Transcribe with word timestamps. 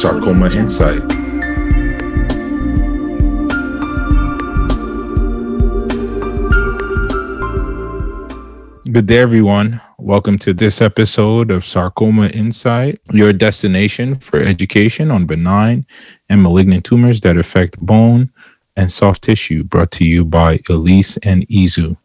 Sarcoma 0.00 0.48
Insight. 0.52 1.06
Good 8.90 9.04
day, 9.04 9.18
everyone. 9.18 9.82
Welcome 9.98 10.38
to 10.38 10.54
this 10.54 10.80
episode 10.80 11.50
of 11.50 11.66
Sarcoma 11.66 12.28
Insight, 12.28 12.98
your 13.12 13.34
destination 13.34 14.14
for 14.14 14.38
education 14.38 15.10
on 15.10 15.26
benign 15.26 15.84
and 16.30 16.42
malignant 16.42 16.86
tumors 16.86 17.20
that 17.20 17.36
affect 17.36 17.78
bone 17.78 18.32
and 18.76 18.90
soft 18.90 19.22
tissue, 19.22 19.64
brought 19.64 19.90
to 19.90 20.06
you 20.06 20.24
by 20.24 20.60
Elise 20.70 21.18
and 21.18 21.46
Izu. 21.48 21.98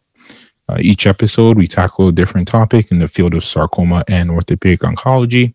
Uh, 0.68 0.76
each 0.80 1.06
episode, 1.06 1.56
we 1.56 1.66
tackle 1.66 2.08
a 2.08 2.12
different 2.12 2.46
topic 2.46 2.90
in 2.90 2.98
the 2.98 3.08
field 3.08 3.32
of 3.32 3.42
sarcoma 3.42 4.04
and 4.06 4.30
orthopedic 4.30 4.80
oncology. 4.80 5.54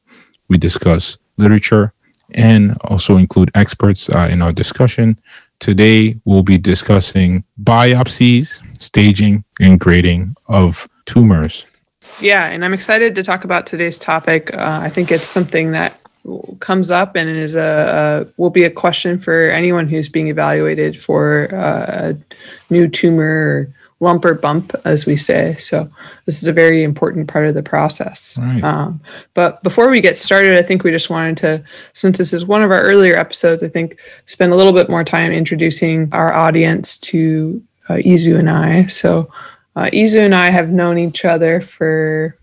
We 0.50 0.58
discuss 0.58 1.20
literature 1.38 1.94
and 2.34 2.78
also 2.86 3.18
include 3.18 3.52
experts 3.56 4.10
uh, 4.10 4.28
in 4.32 4.42
our 4.42 4.52
discussion. 4.52 5.18
Today, 5.60 6.20
we'll 6.26 6.44
be 6.44 6.58
discussing 6.58 7.44
biopsies, 7.62 8.62
staging, 8.80 9.44
and 9.60 9.80
grading 9.80 10.36
of 10.48 10.90
tumors. 11.06 11.66
Yeah, 12.20 12.48
and 12.48 12.66
I'm 12.66 12.74
excited 12.74 13.16
to 13.16 13.24
talk 13.24 13.44
about 13.44 13.66
today's 13.66 13.98
topic. 13.98 14.54
Uh, 14.54 14.80
I 14.84 14.90
think 14.90 15.12
it's 15.12 15.28
something 15.28 15.72
that 15.72 16.00
comes 16.60 16.92
up 16.92 17.16
and 17.16 17.30
is 17.30 17.56
a, 17.56 18.28
a, 18.28 18.42
will 18.42 18.50
be 18.50 18.64
a 18.64 18.70
question 18.70 19.18
for 19.18 19.50
anyone 19.50 19.88
who's 19.88 20.10
being 20.10 20.28
evaluated 20.28 21.00
for 21.00 21.54
uh, 21.54 22.12
a 22.12 22.18
new 22.74 22.88
tumor 22.88 23.24
or 23.24 23.74
lump 24.02 24.26
or 24.26 24.34
bump, 24.34 24.74
as 24.84 25.06
we 25.06 25.16
say. 25.16 25.54
So 25.56 25.88
this 26.26 26.42
is 26.42 26.48
a 26.48 26.54
very 26.54 26.84
important 26.84 27.28
part 27.28 27.48
of 27.48 27.54
the 27.54 27.64
process. 27.64 28.38
Right. 28.38 28.64
Um, 28.64 29.00
but 29.36 29.62
before 29.64 29.90
we 29.90 30.02
get 30.02 30.18
started, 30.18 30.58
I 30.58 30.64
think 30.64 30.84
we 30.84 30.92
just 30.92 31.10
wanted 31.10 31.38
to, 31.38 31.64
since 31.94 32.18
this 32.18 32.34
is 32.34 32.44
one 32.44 32.64
of 32.64 32.72
our 32.72 32.82
earlier 32.82 33.16
episodes, 33.16 33.64
I 33.64 33.70
think 33.70 33.98
spend 34.26 34.52
a 34.52 34.56
little 34.56 34.74
bit 34.74 34.90
more 34.90 35.04
time 35.04 35.32
introducing 35.32 36.10
our 36.12 36.34
audience 36.34 36.98
to 36.98 37.64
uh, 37.90 37.96
Izu 37.96 38.40
and 38.40 38.50
I. 38.50 38.88
So 38.88 39.32
uh, 39.76 39.90
Izu 39.94 40.26
and 40.26 40.36
I 40.36 40.50
have 40.50 40.72
known 40.72 40.98
each 40.98 41.24
other 41.24 41.62
for 41.62 42.36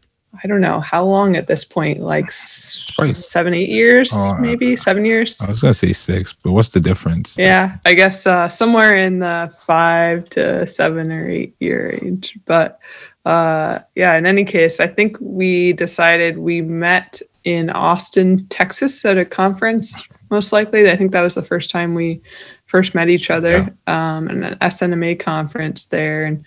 I 0.42 0.46
don't 0.46 0.60
know 0.60 0.80
how 0.80 1.04
long 1.04 1.36
at 1.36 1.46
this 1.46 1.64
point, 1.64 2.00
like 2.00 2.30
seven, 2.30 3.54
eight 3.54 3.68
years, 3.68 4.10
oh, 4.14 4.38
maybe 4.38 4.76
seven 4.76 5.04
years. 5.04 5.40
I 5.40 5.48
was 5.48 5.62
gonna 5.62 5.74
say 5.74 5.92
six, 5.92 6.32
but 6.32 6.52
what's 6.52 6.70
the 6.70 6.80
difference? 6.80 7.36
Yeah, 7.38 7.76
I 7.84 7.94
guess 7.94 8.26
uh, 8.26 8.48
somewhere 8.48 8.94
in 8.94 9.18
the 9.18 9.52
five 9.58 10.28
to 10.30 10.66
seven 10.66 11.10
or 11.10 11.28
eight 11.28 11.56
year 11.60 11.98
age. 12.02 12.38
But 12.44 12.78
uh, 13.24 13.80
yeah, 13.94 14.16
in 14.16 14.26
any 14.26 14.44
case, 14.44 14.80
I 14.80 14.86
think 14.86 15.16
we 15.20 15.72
decided 15.72 16.38
we 16.38 16.62
met 16.62 17.20
in 17.44 17.70
Austin, 17.70 18.46
Texas, 18.48 19.04
at 19.04 19.18
a 19.18 19.24
conference. 19.24 20.08
Most 20.30 20.52
likely, 20.52 20.90
I 20.90 20.96
think 20.96 21.12
that 21.12 21.22
was 21.22 21.34
the 21.34 21.42
first 21.42 21.70
time 21.70 21.94
we 21.94 22.20
first 22.66 22.94
met 22.94 23.08
each 23.08 23.30
other, 23.30 23.74
yeah. 23.86 24.16
um, 24.16 24.28
an 24.28 24.56
SNMA 24.60 25.18
conference 25.18 25.86
there, 25.86 26.24
and 26.24 26.44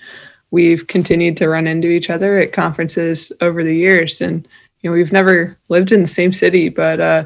we've 0.51 0.85
continued 0.87 1.37
to 1.37 1.49
run 1.49 1.65
into 1.65 1.87
each 1.87 2.09
other 2.09 2.37
at 2.37 2.51
conferences 2.53 3.31
over 3.41 3.63
the 3.63 3.75
years. 3.75 4.21
And, 4.21 4.47
you 4.81 4.89
know, 4.89 4.93
we've 4.93 5.13
never 5.13 5.57
lived 5.69 5.91
in 5.91 6.01
the 6.01 6.07
same 6.07 6.33
city, 6.33 6.69
but 6.69 6.99
uh, 6.99 7.23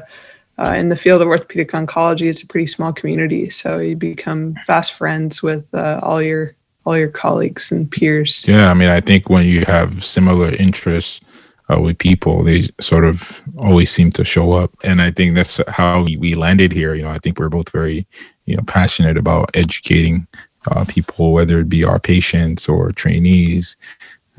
uh, 0.58 0.72
in 0.72 0.88
the 0.88 0.96
field 0.96 1.20
of 1.20 1.28
orthopedic 1.28 1.72
oncology, 1.72 2.28
it's 2.28 2.42
a 2.42 2.46
pretty 2.46 2.66
small 2.66 2.92
community. 2.92 3.50
So 3.50 3.78
you 3.78 3.96
become 3.96 4.54
fast 4.64 4.92
friends 4.92 5.42
with 5.42 5.72
uh, 5.74 6.00
all 6.02 6.22
your 6.22 6.54
all 6.84 6.96
your 6.96 7.08
colleagues 7.08 7.72
and 7.72 7.90
peers. 7.90 8.44
Yeah, 8.46 8.70
I 8.70 8.74
mean, 8.74 8.88
I 8.88 9.00
think 9.00 9.28
when 9.28 9.44
you 9.44 9.64
have 9.64 10.04
similar 10.04 10.54
interests 10.54 11.20
uh, 11.68 11.80
with 11.80 11.98
people, 11.98 12.44
they 12.44 12.68
sort 12.80 13.04
of 13.04 13.42
always 13.58 13.90
seem 13.90 14.12
to 14.12 14.24
show 14.24 14.52
up, 14.52 14.70
and 14.84 15.02
I 15.02 15.10
think 15.10 15.34
that's 15.34 15.60
how 15.66 16.02
we 16.04 16.36
landed 16.36 16.72
here. 16.72 16.94
You 16.94 17.02
know, 17.02 17.10
I 17.10 17.18
think 17.18 17.40
we're 17.40 17.48
both 17.48 17.70
very, 17.70 18.06
you 18.44 18.56
know, 18.56 18.62
passionate 18.68 19.18
about 19.18 19.50
educating 19.54 20.28
uh, 20.70 20.84
people, 20.86 21.32
whether 21.32 21.60
it 21.60 21.68
be 21.68 21.84
our 21.84 21.98
patients 21.98 22.68
or 22.68 22.92
trainees. 22.92 23.76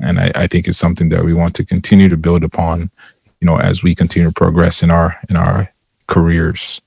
And 0.00 0.20
I, 0.20 0.30
I, 0.34 0.46
think 0.46 0.68
it's 0.68 0.78
something 0.78 1.08
that 1.08 1.24
we 1.24 1.34
want 1.34 1.54
to 1.54 1.64
continue 1.64 2.08
to 2.08 2.16
build 2.16 2.44
upon, 2.44 2.90
you 3.40 3.46
know, 3.46 3.58
as 3.58 3.82
we 3.82 3.94
continue 3.94 4.28
to 4.28 4.34
progress 4.34 4.82
in 4.82 4.90
our 4.90 5.18
in 5.28 5.36
our 5.36 5.72
careers. 6.06 6.80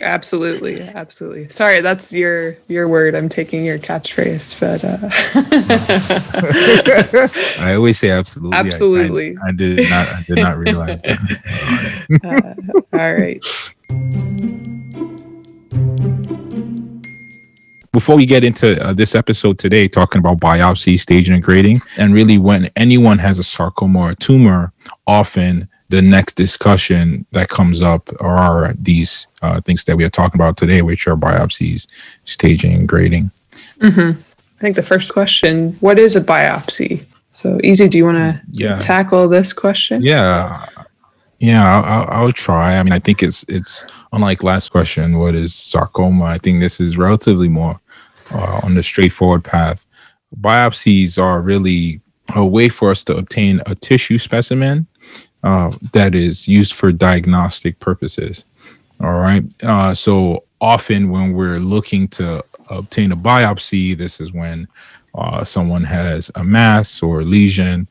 Absolutely, 0.00 0.80
absolutely. 0.80 1.48
Sorry, 1.48 1.80
that's 1.80 2.12
your 2.12 2.56
your 2.68 2.86
word. 2.86 3.14
I'm 3.14 3.28
taking 3.28 3.64
your 3.64 3.78
catchphrase, 3.78 4.58
but 4.60 4.84
uh... 4.84 4.98
I 7.62 7.74
always 7.74 7.98
say 7.98 8.10
absolutely. 8.10 8.56
Absolutely. 8.56 9.36
I, 9.38 9.46
I, 9.46 9.48
I, 9.48 9.52
did 9.52 9.90
not. 9.90 10.08
I 10.08 10.22
did 10.22 10.38
not 10.38 10.56
realize 10.56 11.02
that. 11.02 11.18
uh, 12.92 12.98
all 12.98 13.14
right. 13.14 13.44
Before 17.98 18.14
we 18.14 18.26
get 18.26 18.44
into 18.44 18.80
uh, 18.80 18.92
this 18.92 19.16
episode 19.16 19.58
today, 19.58 19.88
talking 19.88 20.20
about 20.20 20.38
biopsy, 20.38 21.00
staging, 21.00 21.34
and 21.34 21.42
grading, 21.42 21.82
and 21.98 22.14
really 22.14 22.38
when 22.38 22.70
anyone 22.76 23.18
has 23.18 23.40
a 23.40 23.42
sarcoma 23.42 23.98
or 23.98 24.10
a 24.10 24.14
tumor, 24.14 24.72
often 25.08 25.68
the 25.88 26.00
next 26.00 26.34
discussion 26.34 27.26
that 27.32 27.48
comes 27.48 27.82
up 27.82 28.08
are 28.20 28.72
these 28.78 29.26
uh, 29.42 29.60
things 29.62 29.84
that 29.86 29.96
we 29.96 30.04
are 30.04 30.08
talking 30.08 30.40
about 30.40 30.56
today, 30.56 30.80
which 30.80 31.08
are 31.08 31.16
biopsies, 31.16 31.88
staging, 32.22 32.72
and 32.72 32.88
grading. 32.88 33.32
Mm-hmm. 33.80 34.20
I 34.20 34.60
think 34.60 34.76
the 34.76 34.84
first 34.84 35.12
question: 35.12 35.72
What 35.80 35.98
is 35.98 36.14
a 36.14 36.20
biopsy? 36.20 37.04
So, 37.32 37.58
Izu, 37.64 37.90
Do 37.90 37.98
you 37.98 38.04
want 38.04 38.18
to 38.18 38.40
yeah. 38.52 38.78
tackle 38.78 39.26
this 39.26 39.52
question? 39.52 40.02
Yeah, 40.04 40.66
yeah, 41.40 41.82
I'll, 41.82 42.08
I'll, 42.10 42.32
try. 42.32 42.78
I 42.78 42.82
mean, 42.84 42.92
I 42.92 43.00
think 43.00 43.24
it's 43.24 43.44
it's 43.48 43.84
unlike 44.12 44.44
last 44.44 44.70
question. 44.70 45.18
What 45.18 45.34
is 45.34 45.52
sarcoma? 45.52 46.26
I 46.26 46.38
think 46.38 46.60
this 46.60 46.80
is 46.80 46.96
relatively 46.96 47.48
more 47.48 47.80
uh, 48.32 48.60
on 48.62 48.74
the 48.74 48.82
straightforward 48.82 49.44
path. 49.44 49.86
Biopsies 50.40 51.20
are 51.20 51.40
really 51.40 52.00
a 52.34 52.46
way 52.46 52.68
for 52.68 52.90
us 52.90 53.02
to 53.04 53.16
obtain 53.16 53.60
a 53.66 53.74
tissue 53.74 54.18
specimen 54.18 54.86
uh, 55.42 55.72
that 55.92 56.14
is 56.14 56.46
used 56.46 56.74
for 56.74 56.92
diagnostic 56.92 57.78
purposes. 57.80 58.44
All 59.00 59.18
right. 59.18 59.44
Uh, 59.62 59.94
so 59.94 60.44
often 60.60 61.10
when 61.10 61.32
we're 61.32 61.60
looking 61.60 62.08
to 62.08 62.44
obtain 62.68 63.12
a 63.12 63.16
biopsy, 63.16 63.96
this 63.96 64.20
is 64.20 64.32
when 64.32 64.68
uh, 65.14 65.44
someone 65.44 65.84
has 65.84 66.30
a 66.34 66.44
mass 66.44 67.02
or 67.02 67.20
a 67.20 67.24
lesion, 67.24 67.88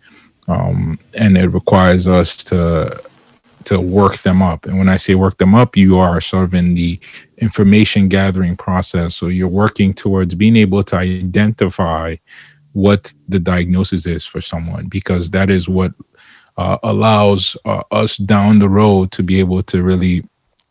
um, 0.48 1.00
and 1.18 1.38
it 1.38 1.48
requires 1.48 2.08
us 2.08 2.38
to 2.44 3.02
to 3.67 3.79
work 3.79 4.17
them 4.19 4.41
up. 4.41 4.66
And 4.66 4.78
when 4.78 4.89
I 4.89 4.97
say 4.97 5.16
work 5.16 5.38
them 5.38 5.53
up, 5.53 5.75
you 5.75 5.97
are 5.97 6.22
sort 6.22 6.45
of 6.45 6.53
in 6.53 6.75
the 6.75 7.00
information 7.38 8.07
gathering 8.07 8.55
process. 8.55 9.16
So 9.16 9.28
you're 9.28 9.47
working 9.66 9.94
towards 9.94 10.35
being 10.35 10.55
able 10.55 10.83
to 10.83 10.95
identify 10.97 12.16
what 12.73 13.13
the 13.27 13.39
diagnosis 13.39 14.06
is 14.06 14.25
for 14.25 14.41
someone, 14.41 14.88
because 14.88 15.31
that 15.31 15.50
is 15.50 15.67
what 15.67 15.91
uh, 16.57 16.77
allows 16.83 17.57
uh, 17.66 17.83
us 17.91 18.17
down 18.17 18.59
the 18.59 18.69
road 18.69 19.11
to 19.11 19.23
be 19.23 19.39
able 19.39 19.61
to 19.63 19.83
really 19.83 20.23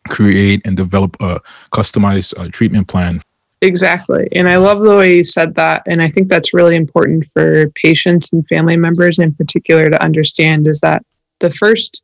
create 0.09 0.61
and 0.65 0.75
develop 0.75 1.15
a 1.19 1.39
customized 1.71 2.33
uh, 2.39 2.49
treatment 2.49 2.87
plan. 2.87 3.21
Exactly. 3.61 4.27
And 4.31 4.47
I 4.47 4.57
love 4.57 4.81
the 4.81 4.95
way 4.95 5.17
you 5.17 5.23
said 5.23 5.55
that. 5.55 5.83
And 5.85 6.01
I 6.01 6.09
think 6.09 6.29
that's 6.29 6.53
really 6.53 6.75
important 6.75 7.25
for 7.33 7.69
patients 7.71 8.31
and 8.31 8.47
family 8.47 8.77
members 8.77 9.19
in 9.19 9.33
particular 9.33 9.89
to 9.89 10.03
understand 10.03 10.67
is 10.67 10.79
that 10.81 11.03
the 11.39 11.49
first 11.49 12.01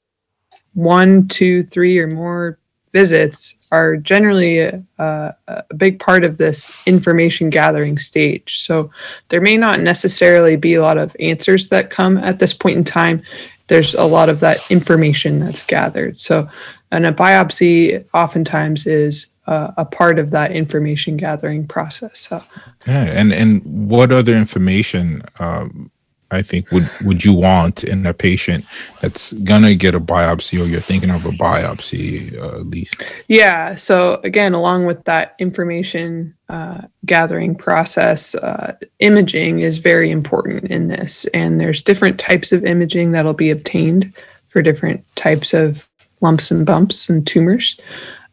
one, 0.74 1.28
two, 1.28 1.64
three, 1.64 2.00
or 2.00 2.08
more 2.08 2.58
visits 2.92 3.58
are 3.72 3.98
generally 3.98 4.60
a, 4.60 4.84
a, 5.00 5.64
big 5.76 6.00
part 6.00 6.24
of 6.24 6.38
this 6.38 6.72
information 6.86 7.50
gathering 7.50 7.98
stage. 7.98 8.60
So 8.60 8.92
there 9.30 9.42
may 9.42 9.58
not 9.58 9.80
necessarily 9.80 10.56
be 10.56 10.76
a 10.76 10.82
lot 10.82 11.00
of 11.00 11.16
answers 11.20 11.70
that 11.70 11.90
come 11.90 12.18
at 12.18 12.38
this 12.38 12.54
point 12.54 12.78
in 12.78 12.84
time. 12.84 13.24
There's 13.68 13.96
a 13.96 14.04
lot 14.04 14.30
of 14.30 14.42
that 14.42 14.70
information 14.70 15.40
that's 15.40 15.66
gathered. 15.66 16.20
So, 16.20 16.48
and 16.92 17.08
a 17.08 17.12
biopsy 17.12 18.06
oftentimes 18.14 18.86
is 18.86 19.34
a 19.48 19.86
part 19.86 20.20
of 20.20 20.32
that 20.32 20.52
information 20.52 21.18
gathering 21.18 21.68
process. 21.68 22.20
So, 22.20 22.44
yeah, 22.88 23.04
and 23.04 23.34
and 23.34 23.90
what 23.90 24.12
other 24.12 24.36
information 24.36 25.24
um, 25.40 25.92
I 26.34 26.42
think 26.42 26.72
would 26.72 26.90
would 27.02 27.24
you 27.24 27.34
want 27.34 27.84
in 27.84 28.06
a 28.06 28.14
patient 28.14 28.66
that's 29.02 29.34
gonna 29.34 29.76
get 29.76 29.96
a 29.96 30.00
biopsy 30.00 30.60
or 30.60 30.66
you're 30.66 30.82
thinking 30.82 31.10
of 31.10 31.26
a 31.26 31.32
biopsy 31.32 32.38
uh, 32.38 32.60
Elise? 32.60 32.92
Yeah. 33.28 33.76
So 33.76 34.20
again, 34.24 34.54
along 34.54 34.86
with 34.86 35.04
that 35.06 35.36
information 35.40 36.36
uh, 36.50 36.82
gathering 37.06 37.56
process, 37.56 38.36
uh, 38.36 38.76
imaging 39.00 39.60
is 39.60 39.78
very 39.78 40.12
important 40.12 40.66
in 40.66 40.88
this, 40.88 41.26
and 41.34 41.60
there's 41.60 41.84
different 41.84 42.20
types 42.20 42.52
of 42.52 42.66
imaging 42.66 43.12
that'll 43.12 43.34
be 43.34 43.50
obtained 43.50 44.14
for 44.50 44.62
different 44.62 45.04
types 45.16 45.54
of 45.54 45.90
lumps 46.22 46.52
and 46.52 46.66
bumps 46.66 47.10
and 47.10 47.26
tumors. 47.28 47.80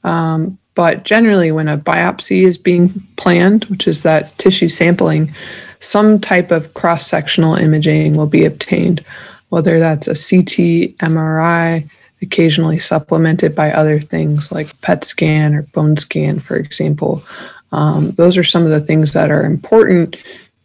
Um, 0.05 0.59
but 0.75 1.05
generally, 1.05 1.53
when 1.53 1.69
a 1.69 1.77
biopsy 1.77 2.43
is 2.43 2.57
being 2.57 2.91
planned, 3.17 3.65
which 3.65 3.89
is 3.89 4.03
that 4.03 4.37
tissue 4.39 4.69
sampling, 4.69 5.35
some 5.81 6.21
type 6.21 6.51
of 6.51 6.75
cross 6.75 7.07
sectional 7.07 7.55
imaging 7.55 8.17
will 8.17 8.27
be 8.27 8.45
obtained, 8.45 9.05
whether 9.49 9.79
that's 9.79 10.07
a 10.07 10.11
CT, 10.11 10.97
MRI, 10.99 11.91
occasionally 12.23 12.79
supplemented 12.79 13.55
by 13.55 13.73
other 13.73 13.99
things 13.99 14.53
like 14.53 14.79
PET 14.83 15.05
scan 15.05 15.55
or 15.55 15.63
bone 15.63 15.97
scan, 15.97 16.39
for 16.39 16.57
example. 16.57 17.23
Um, 17.73 18.13
those 18.13 18.37
are 18.37 18.45
some 18.45 18.65
of 18.65 18.71
the 18.71 18.81
things 18.81 19.15
that 19.15 19.31
are 19.31 19.45
important 19.45 20.17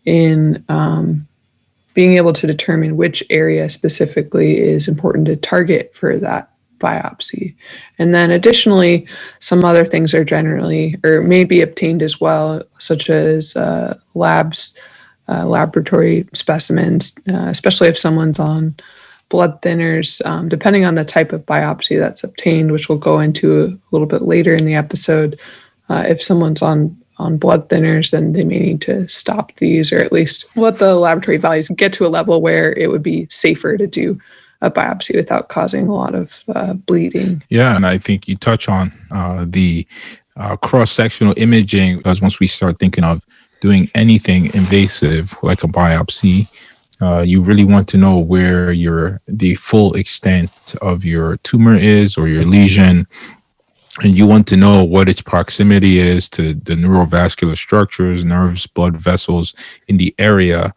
in 0.06 0.64
um, 0.70 1.28
being 1.94 2.18
able 2.18 2.34
to 2.34 2.46
determine 2.46 2.98
which 2.98 3.24
area 3.30 3.70
specifically 3.70 4.60
is 4.60 4.88
important 4.88 5.28
to 5.28 5.36
target 5.36 5.96
for 5.96 6.18
that 6.18 6.52
biopsy. 6.78 7.56
And 7.98 8.14
then 8.14 8.32
additionally, 8.32 9.08
some 9.40 9.64
other 9.64 9.86
things 9.86 10.14
are 10.14 10.26
generally 10.26 10.98
or 11.04 11.22
may 11.22 11.46
be 11.46 11.62
obtained 11.62 12.04
as 12.04 12.20
well, 12.20 12.62
such 12.80 13.10
as 13.10 13.56
uh, 13.56 13.98
labs, 14.14 14.78
uh, 15.28 15.46
laboratory 15.46 16.28
specimens, 16.34 17.16
uh, 17.30 17.48
especially 17.48 17.88
if 17.88 17.98
someone's 17.98 18.40
on 18.40 18.76
blood 19.30 19.62
thinners, 19.62 20.24
um, 20.26 20.50
depending 20.50 20.86
on 20.86 20.96
the 20.96 21.06
type 21.06 21.34
of 21.34 21.46
biopsy 21.46 22.00
that's 22.00 22.24
obtained, 22.24 22.72
which 22.72 22.90
we'll 22.90 22.98
go 22.98 23.20
into 23.20 23.64
a 23.64 23.78
little 23.92 24.08
bit 24.08 24.22
later 24.22 24.54
in 24.54 24.66
the 24.66 24.76
episode. 24.76 25.40
Uh, 25.90 26.04
if 26.08 26.22
someone's 26.22 26.62
on 26.62 26.96
on 27.18 27.38
blood 27.38 27.70
thinners, 27.70 28.12
then 28.12 28.34
they 28.34 28.44
may 28.44 28.60
need 28.60 28.82
to 28.82 29.08
stop 29.08 29.56
these 29.56 29.94
or 29.94 30.00
at 30.00 30.12
least 30.12 30.46
let 30.58 30.80
the 30.80 30.96
laboratory 30.96 31.38
values 31.38 31.70
get 31.70 31.94
to 31.94 32.06
a 32.06 32.10
level 32.10 32.42
where 32.42 32.74
it 32.74 32.92
would 32.92 33.04
be 33.04 33.26
safer 33.30 33.78
to 33.78 33.88
do 33.88 34.20
a 34.62 34.70
biopsy 34.70 35.16
without 35.16 35.50
causing 35.50 35.88
a 35.88 35.94
lot 35.94 36.16
of 36.16 36.44
uh, 36.54 36.74
bleeding. 36.74 37.42
Yeah, 37.50 37.76
and 37.76 37.86
I 37.86 37.98
think 37.98 38.28
you 38.28 38.36
touch 38.36 38.68
on 38.68 38.92
uh, 39.12 39.46
the 39.48 39.88
uh, 40.36 40.56
cross 40.58 40.92
sectional 40.92 41.34
imaging 41.38 41.98
because 41.98 42.22
once 42.22 42.40
we 42.40 42.48
start 42.48 42.80
thinking 42.80 43.04
of 43.04 43.26
doing 43.66 43.90
anything 43.96 44.42
invasive 44.54 45.36
like 45.42 45.64
a 45.64 45.68
biopsy, 45.68 46.48
uh, 47.02 47.22
you 47.32 47.42
really 47.42 47.68
want 47.74 47.88
to 47.90 47.98
know 47.98 48.18
where 48.34 48.72
your 48.72 49.22
the 49.28 49.56
full 49.56 49.94
extent 49.96 50.52
of 50.82 51.04
your 51.04 51.38
tumor 51.38 51.76
is 51.76 52.18
or 52.18 52.28
your 52.28 52.46
lesion. 52.46 53.08
And 54.04 54.18
you 54.20 54.28
want 54.28 54.46
to 54.48 54.58
know 54.58 54.84
what 54.84 55.08
its 55.08 55.22
proximity 55.22 56.00
is 56.00 56.28
to 56.36 56.54
the 56.54 56.76
neurovascular 56.76 57.58
structures, 57.58 58.26
nerves, 58.26 58.68
blood 58.68 58.98
vessels 58.98 59.56
in 59.88 59.96
the 59.98 60.14
area, 60.20 60.74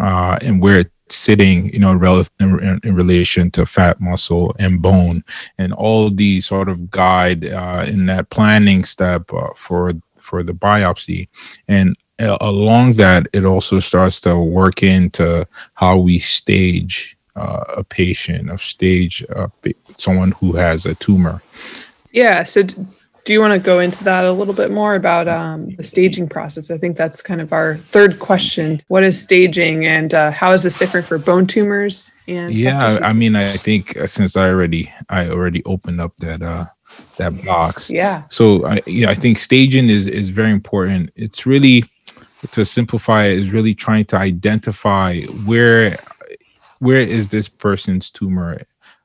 uh, 0.00 0.38
and 0.40 0.54
where 0.62 0.78
it's 0.80 1.16
sitting, 1.28 1.70
you 1.74 1.78
know, 1.78 1.92
in, 2.40 2.80
in, 2.82 2.94
relation 2.94 3.50
to 3.50 3.66
fat, 3.66 4.00
muscle, 4.00 4.56
and 4.58 4.80
bone, 4.80 5.22
and 5.58 5.74
all 5.74 6.08
these 6.08 6.46
sort 6.46 6.70
of 6.70 6.90
guide 6.90 7.44
uh, 7.44 7.84
in 7.86 8.06
that 8.06 8.30
planning 8.30 8.84
step 8.84 9.22
uh, 9.34 9.52
for 9.54 9.92
for 10.16 10.42
the 10.42 10.54
biopsy, 10.54 11.28
and 11.68 11.94
along 12.18 12.94
that, 12.94 13.26
it 13.32 13.44
also 13.44 13.78
starts 13.78 14.20
to 14.20 14.38
work 14.38 14.82
into 14.82 15.46
how 15.74 15.96
we 15.96 16.18
stage 16.18 17.16
uh, 17.36 17.64
a 17.76 17.84
patient, 17.84 18.50
of 18.50 18.60
stage 18.60 19.24
uh, 19.34 19.48
someone 19.94 20.32
who 20.32 20.52
has 20.52 20.86
a 20.86 20.94
tumor. 20.94 21.42
Yeah. 22.12 22.44
So, 22.44 22.62
do 23.24 23.32
you 23.32 23.40
want 23.40 23.52
to 23.52 23.58
go 23.58 23.78
into 23.78 24.02
that 24.04 24.24
a 24.24 24.32
little 24.32 24.52
bit 24.52 24.72
more 24.72 24.96
about 24.96 25.28
um, 25.28 25.70
the 25.70 25.84
staging 25.84 26.28
process? 26.28 26.70
I 26.70 26.78
think 26.78 26.96
that's 26.96 27.22
kind 27.22 27.40
of 27.40 27.52
our 27.52 27.76
third 27.76 28.18
question. 28.18 28.78
What 28.88 29.04
is 29.04 29.20
staging, 29.20 29.86
and 29.86 30.12
uh, 30.12 30.32
how 30.32 30.50
is 30.52 30.64
this 30.64 30.76
different 30.76 31.06
for 31.06 31.18
bone 31.18 31.46
tumors? 31.46 32.10
And 32.26 32.52
yeah, 32.52 32.98
I 33.00 33.12
mean, 33.12 33.36
I 33.36 33.52
think 33.52 33.96
uh, 33.96 34.06
since 34.06 34.36
I 34.36 34.48
already 34.48 34.92
I 35.08 35.28
already 35.28 35.62
opened 35.64 36.00
up 36.00 36.16
that 36.18 36.42
uh, 36.42 36.64
that 37.16 37.44
box. 37.44 37.90
Yeah. 37.90 38.24
So 38.28 38.66
I 38.66 38.82
yeah, 38.86 39.10
I 39.10 39.14
think 39.14 39.38
staging 39.38 39.88
is 39.88 40.06
is 40.06 40.28
very 40.30 40.50
important. 40.50 41.10
It's 41.14 41.46
really 41.46 41.84
to 42.50 42.64
simplify 42.64 43.24
it 43.24 43.38
is 43.38 43.52
really 43.52 43.74
trying 43.74 44.04
to 44.06 44.16
identify 44.16 45.22
where 45.46 45.98
where 46.80 47.00
is 47.00 47.28
this 47.28 47.48
person's 47.48 48.10
tumor 48.10 48.60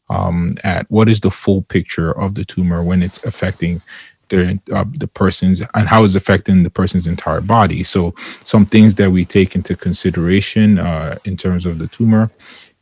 um, 0.10 0.54
at 0.64 0.90
what 0.90 1.08
is 1.10 1.22
the 1.22 1.32
full 1.32 1.62
picture 1.62 2.12
of 2.12 2.36
the 2.36 2.44
tumor 2.44 2.82
when 2.84 3.04
it's 3.04 3.24
affecting 3.24 3.82
the 4.30 4.60
uh, 4.74 4.86
the 4.98 5.08
person's 5.08 5.62
and 5.74 5.88
how 5.88 6.04
it's 6.04 6.16
affecting 6.16 6.64
the 6.64 6.70
person's 6.70 7.08
entire 7.08 7.42
body. 7.42 7.84
So 7.84 8.14
some 8.44 8.66
things 8.66 8.96
that 8.96 9.12
we 9.12 9.26
take 9.26 9.56
into 9.56 9.76
consideration 9.76 10.80
uh, 10.80 11.18
in 11.24 11.38
terms 11.38 11.66
of 11.66 11.80
the 11.80 11.88
tumor 11.88 12.32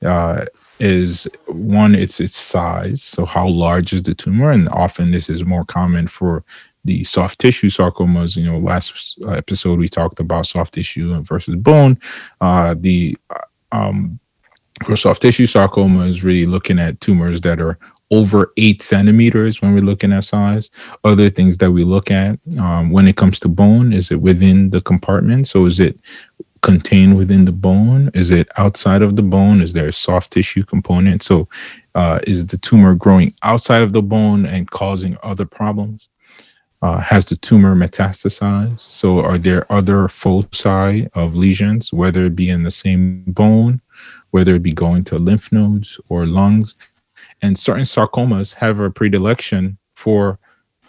uh, 0.03 0.45
is 0.79 1.27
one, 1.47 1.95
it's 1.95 2.19
its 2.19 2.35
size. 2.35 3.01
So 3.01 3.25
how 3.25 3.47
large 3.47 3.93
is 3.93 4.03
the 4.03 4.15
tumor, 4.15 4.51
and 4.51 4.67
often 4.69 5.11
this 5.11 5.29
is 5.29 5.43
more 5.43 5.63
common 5.65 6.07
for 6.07 6.43
the 6.85 7.03
soft 7.03 7.39
tissue 7.39 7.69
sarcomas. 7.69 8.37
You 8.37 8.45
know, 8.45 8.57
last 8.57 9.19
episode 9.27 9.79
we 9.79 9.89
talked 9.89 10.19
about 10.19 10.45
soft 10.45 10.73
tissue 10.73 11.19
versus 11.21 11.55
bone. 11.55 11.99
Uh, 12.39 12.75
the 12.77 13.17
um, 13.71 14.19
for 14.83 14.95
soft 14.95 15.21
tissue 15.21 15.45
sarcoma 15.45 16.05
is 16.05 16.23
really 16.23 16.45
looking 16.45 16.79
at 16.79 16.99
tumors 17.01 17.41
that 17.41 17.59
are 17.59 17.77
over 18.11 18.53
eight 18.57 18.81
centimeters 18.81 19.61
when 19.61 19.73
we're 19.73 19.81
looking 19.81 20.13
at 20.13 20.23
size. 20.23 20.69
Other 21.03 21.29
things 21.29 21.57
that 21.57 21.71
we 21.71 21.83
look 21.83 22.11
at 22.11 22.39
um, 22.59 22.91
when 22.91 23.07
it 23.07 23.15
comes 23.15 23.39
to 23.41 23.47
bone 23.47 23.93
is 23.93 24.11
it 24.11 24.21
within 24.21 24.69
the 24.69 24.81
compartment? 24.81 25.47
So 25.47 25.65
is 25.65 25.79
it 25.79 25.99
contained 26.61 27.17
within 27.17 27.45
the 27.45 27.51
bone? 27.51 28.11
Is 28.13 28.31
it 28.31 28.47
outside 28.57 29.01
of 29.01 29.15
the 29.15 29.23
bone? 29.23 29.61
Is 29.61 29.73
there 29.73 29.87
a 29.87 29.93
soft 29.93 30.33
tissue 30.33 30.63
component? 30.63 31.23
So 31.23 31.47
uh, 31.95 32.19
is 32.27 32.47
the 32.47 32.57
tumor 32.57 32.95
growing 32.95 33.33
outside 33.43 33.81
of 33.81 33.93
the 33.93 34.01
bone 34.01 34.45
and 34.45 34.69
causing 34.69 35.17
other 35.23 35.45
problems? 35.45 36.09
Uh, 36.81 36.99
has 36.99 37.25
the 37.25 37.35
tumor 37.35 37.75
metastasized? 37.75 38.79
So 38.79 39.19
are 39.19 39.37
there 39.37 39.71
other 39.71 40.07
foci 40.07 41.07
of 41.13 41.35
lesions, 41.35 41.91
whether 41.91 42.25
it 42.25 42.35
be 42.35 42.49
in 42.49 42.63
the 42.63 42.71
same 42.71 43.23
bone 43.25 43.81
whether 44.35 44.55
it 44.55 44.63
be 44.63 44.73
going 44.73 45.01
to 45.01 45.17
lymph 45.17 45.49
nodes 45.53 45.97
or 46.09 46.25
lungs. 46.25 46.75
And 47.41 47.57
certain 47.57 47.85
sarcomas 47.85 48.55
have 48.55 48.81
a 48.81 48.89
predilection 48.89 49.77
for 49.93 50.39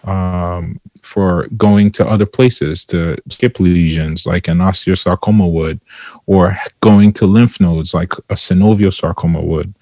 um, 0.02 0.80
for 1.02 1.46
going 1.56 1.92
to 1.92 2.06
other 2.06 2.26
places 2.26 2.84
to 2.86 3.16
skip 3.28 3.60
lesions 3.60 4.26
like 4.26 4.48
an 4.48 4.58
osteosarcoma 4.58 5.48
would, 5.48 5.80
or 6.26 6.56
going 6.80 7.12
to 7.14 7.26
lymph 7.26 7.60
nodes 7.60 7.94
like 7.94 8.12
a 8.30 8.34
synovial 8.34 8.92
sarcoma 8.92 9.40
would. 9.40 9.74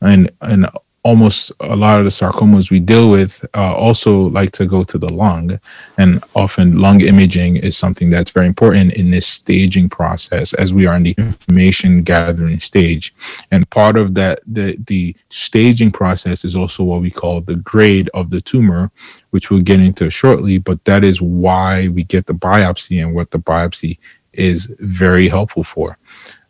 And 0.00 0.30
and 0.40 0.66
almost 1.02 1.50
a 1.60 1.74
lot 1.74 1.98
of 1.98 2.04
the 2.04 2.10
sarcomas 2.10 2.70
we 2.70 2.78
deal 2.78 3.10
with 3.10 3.44
uh, 3.54 3.74
also 3.74 4.28
like 4.28 4.50
to 4.50 4.66
go 4.66 4.82
to 4.82 4.98
the 4.98 5.12
lung. 5.12 5.58
And 5.96 6.22
often 6.34 6.80
lung 6.80 7.00
imaging 7.00 7.56
is 7.56 7.76
something 7.76 8.10
that's 8.10 8.30
very 8.30 8.46
important 8.46 8.92
in 8.94 9.10
this 9.10 9.26
staging 9.26 9.88
process 9.88 10.52
as 10.54 10.74
we 10.74 10.86
are 10.86 10.96
in 10.96 11.04
the 11.04 11.14
information 11.16 12.02
gathering 12.02 12.60
stage. 12.60 13.14
And 13.50 13.68
part 13.70 13.96
of 13.96 14.14
that 14.14 14.40
the 14.46 14.76
the 14.86 15.16
staging 15.30 15.90
process 15.90 16.44
is 16.44 16.54
also 16.54 16.84
what 16.84 17.00
we 17.00 17.10
call 17.10 17.40
the 17.40 17.56
grade 17.56 18.10
of 18.12 18.30
the 18.30 18.40
tumor 18.40 18.90
which 19.30 19.50
we'll 19.50 19.60
get 19.62 19.80
into 19.80 20.10
shortly 20.10 20.58
but 20.58 20.84
that 20.84 21.04
is 21.04 21.22
why 21.22 21.88
we 21.88 22.02
get 22.02 22.26
the 22.26 22.34
biopsy 22.34 23.02
and 23.02 23.14
what 23.14 23.30
the 23.30 23.38
biopsy 23.38 23.98
is 24.32 24.74
very 24.80 25.28
helpful 25.28 25.64
for. 25.64 25.98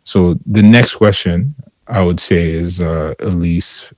So 0.03 0.37
the 0.45 0.63
next 0.63 0.95
question 0.95 1.55
I 1.87 2.01
would 2.01 2.19
say 2.19 2.49
is 2.49 2.81
uh, 2.81 3.13
Elise 3.19 3.93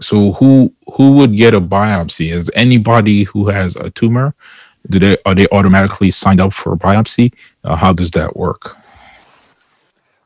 so 0.00 0.32
who 0.32 0.72
who 0.94 1.12
would 1.12 1.32
get 1.32 1.54
a 1.54 1.60
biopsy? 1.60 2.32
Is 2.32 2.50
anybody 2.54 3.24
who 3.24 3.48
has 3.48 3.76
a 3.76 3.90
tumor? 3.90 4.34
Do 4.88 4.98
they 4.98 5.16
are 5.26 5.34
they 5.34 5.46
automatically 5.52 6.10
signed 6.10 6.40
up 6.40 6.52
for 6.52 6.72
a 6.72 6.76
biopsy? 6.76 7.32
Uh, 7.64 7.76
how 7.76 7.92
does 7.92 8.10
that 8.12 8.36
work? 8.36 8.76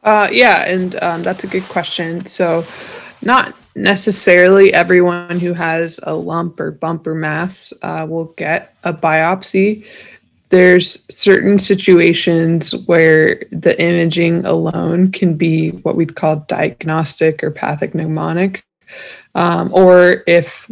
Uh, 0.05 0.29
yeah, 0.31 0.65
and 0.65 1.03
um, 1.03 1.23
that's 1.23 1.45
a 1.45 1.47
good 1.47 1.65
question. 1.65 2.27
So, 2.27 2.65
not 3.23 3.55
necessarily 3.75 4.73
everyone 4.73 5.41
who 5.41 5.55
has 5.55 5.99
a 6.03 6.15
lump 6.15 6.61
or 6.61 6.71
bump 6.71 7.07
or 7.07 7.15
mass 7.15 7.73
uh, 7.83 8.07
will 8.09 8.27
get 8.37 8.77
a 8.85 8.93
biopsy. 8.93 9.87
There's 10.51 11.05
certain 11.13 11.59
situations 11.59 12.77
where 12.87 13.43
the 13.51 13.81
imaging 13.81 14.45
alone 14.45 15.11
can 15.11 15.37
be 15.37 15.71
what 15.71 15.97
we'd 15.97 16.15
call 16.15 16.37
diagnostic 16.37 17.43
or 17.43 17.51
pathognomonic. 17.51 18.63
Um, 19.35 19.73
or 19.73 20.23
if, 20.27 20.71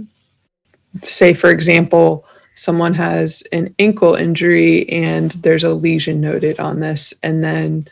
say, 0.96 1.34
for 1.34 1.50
example, 1.50 2.24
someone 2.54 2.94
has 2.94 3.42
an 3.52 3.74
ankle 3.78 4.14
injury 4.14 4.88
and 4.88 5.30
there's 5.42 5.64
a 5.64 5.74
lesion 5.74 6.20
noted 6.20 6.60
on 6.60 6.80
this, 6.80 7.14
and 7.22 7.42
then 7.42 7.86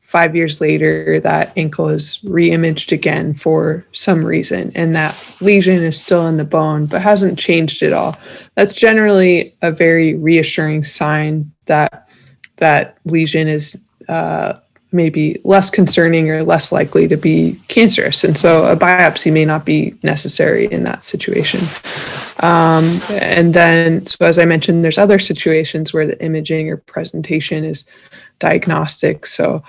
five 0.00 0.36
years 0.36 0.60
later, 0.60 1.20
that 1.20 1.56
ankle 1.56 1.88
is 1.88 2.18
reimaged 2.24 2.92
again 2.92 3.32
for 3.32 3.86
some 3.92 4.22
reason, 4.24 4.70
and 4.74 4.94
that 4.94 5.16
lesion 5.40 5.82
is 5.82 5.98
still 5.98 6.26
in 6.26 6.36
the 6.36 6.44
bone 6.44 6.84
but 6.84 7.00
hasn't 7.00 7.38
changed 7.38 7.82
at 7.82 7.94
all. 7.94 8.18
That's 8.54 8.74
generally 8.74 9.54
a 9.62 9.70
very 9.70 10.14
reassuring 10.14 10.84
sign 10.84 11.52
that 11.66 12.08
that 12.56 12.98
lesion 13.06 13.48
is 13.48 13.86
uh, 14.08 14.58
maybe 14.92 15.40
less 15.44 15.70
concerning 15.70 16.30
or 16.30 16.42
less 16.42 16.72
likely 16.72 17.08
to 17.08 17.16
be 17.16 17.60
cancerous. 17.68 18.24
And 18.24 18.36
so 18.36 18.66
a 18.66 18.76
biopsy 18.76 19.32
may 19.32 19.44
not 19.44 19.64
be 19.64 19.94
necessary 20.02 20.66
in 20.66 20.84
that 20.84 21.02
situation. 21.02 21.60
Um, 22.40 23.00
and 23.10 23.54
then, 23.54 24.06
so 24.06 24.26
as 24.26 24.38
I 24.38 24.44
mentioned, 24.44 24.84
there's 24.84 24.98
other 24.98 25.18
situations 25.18 25.92
where 25.92 26.06
the 26.06 26.22
imaging 26.22 26.70
or 26.70 26.76
presentation 26.76 27.64
is 27.64 27.88
diagnostic. 28.38 29.26
So 29.26 29.62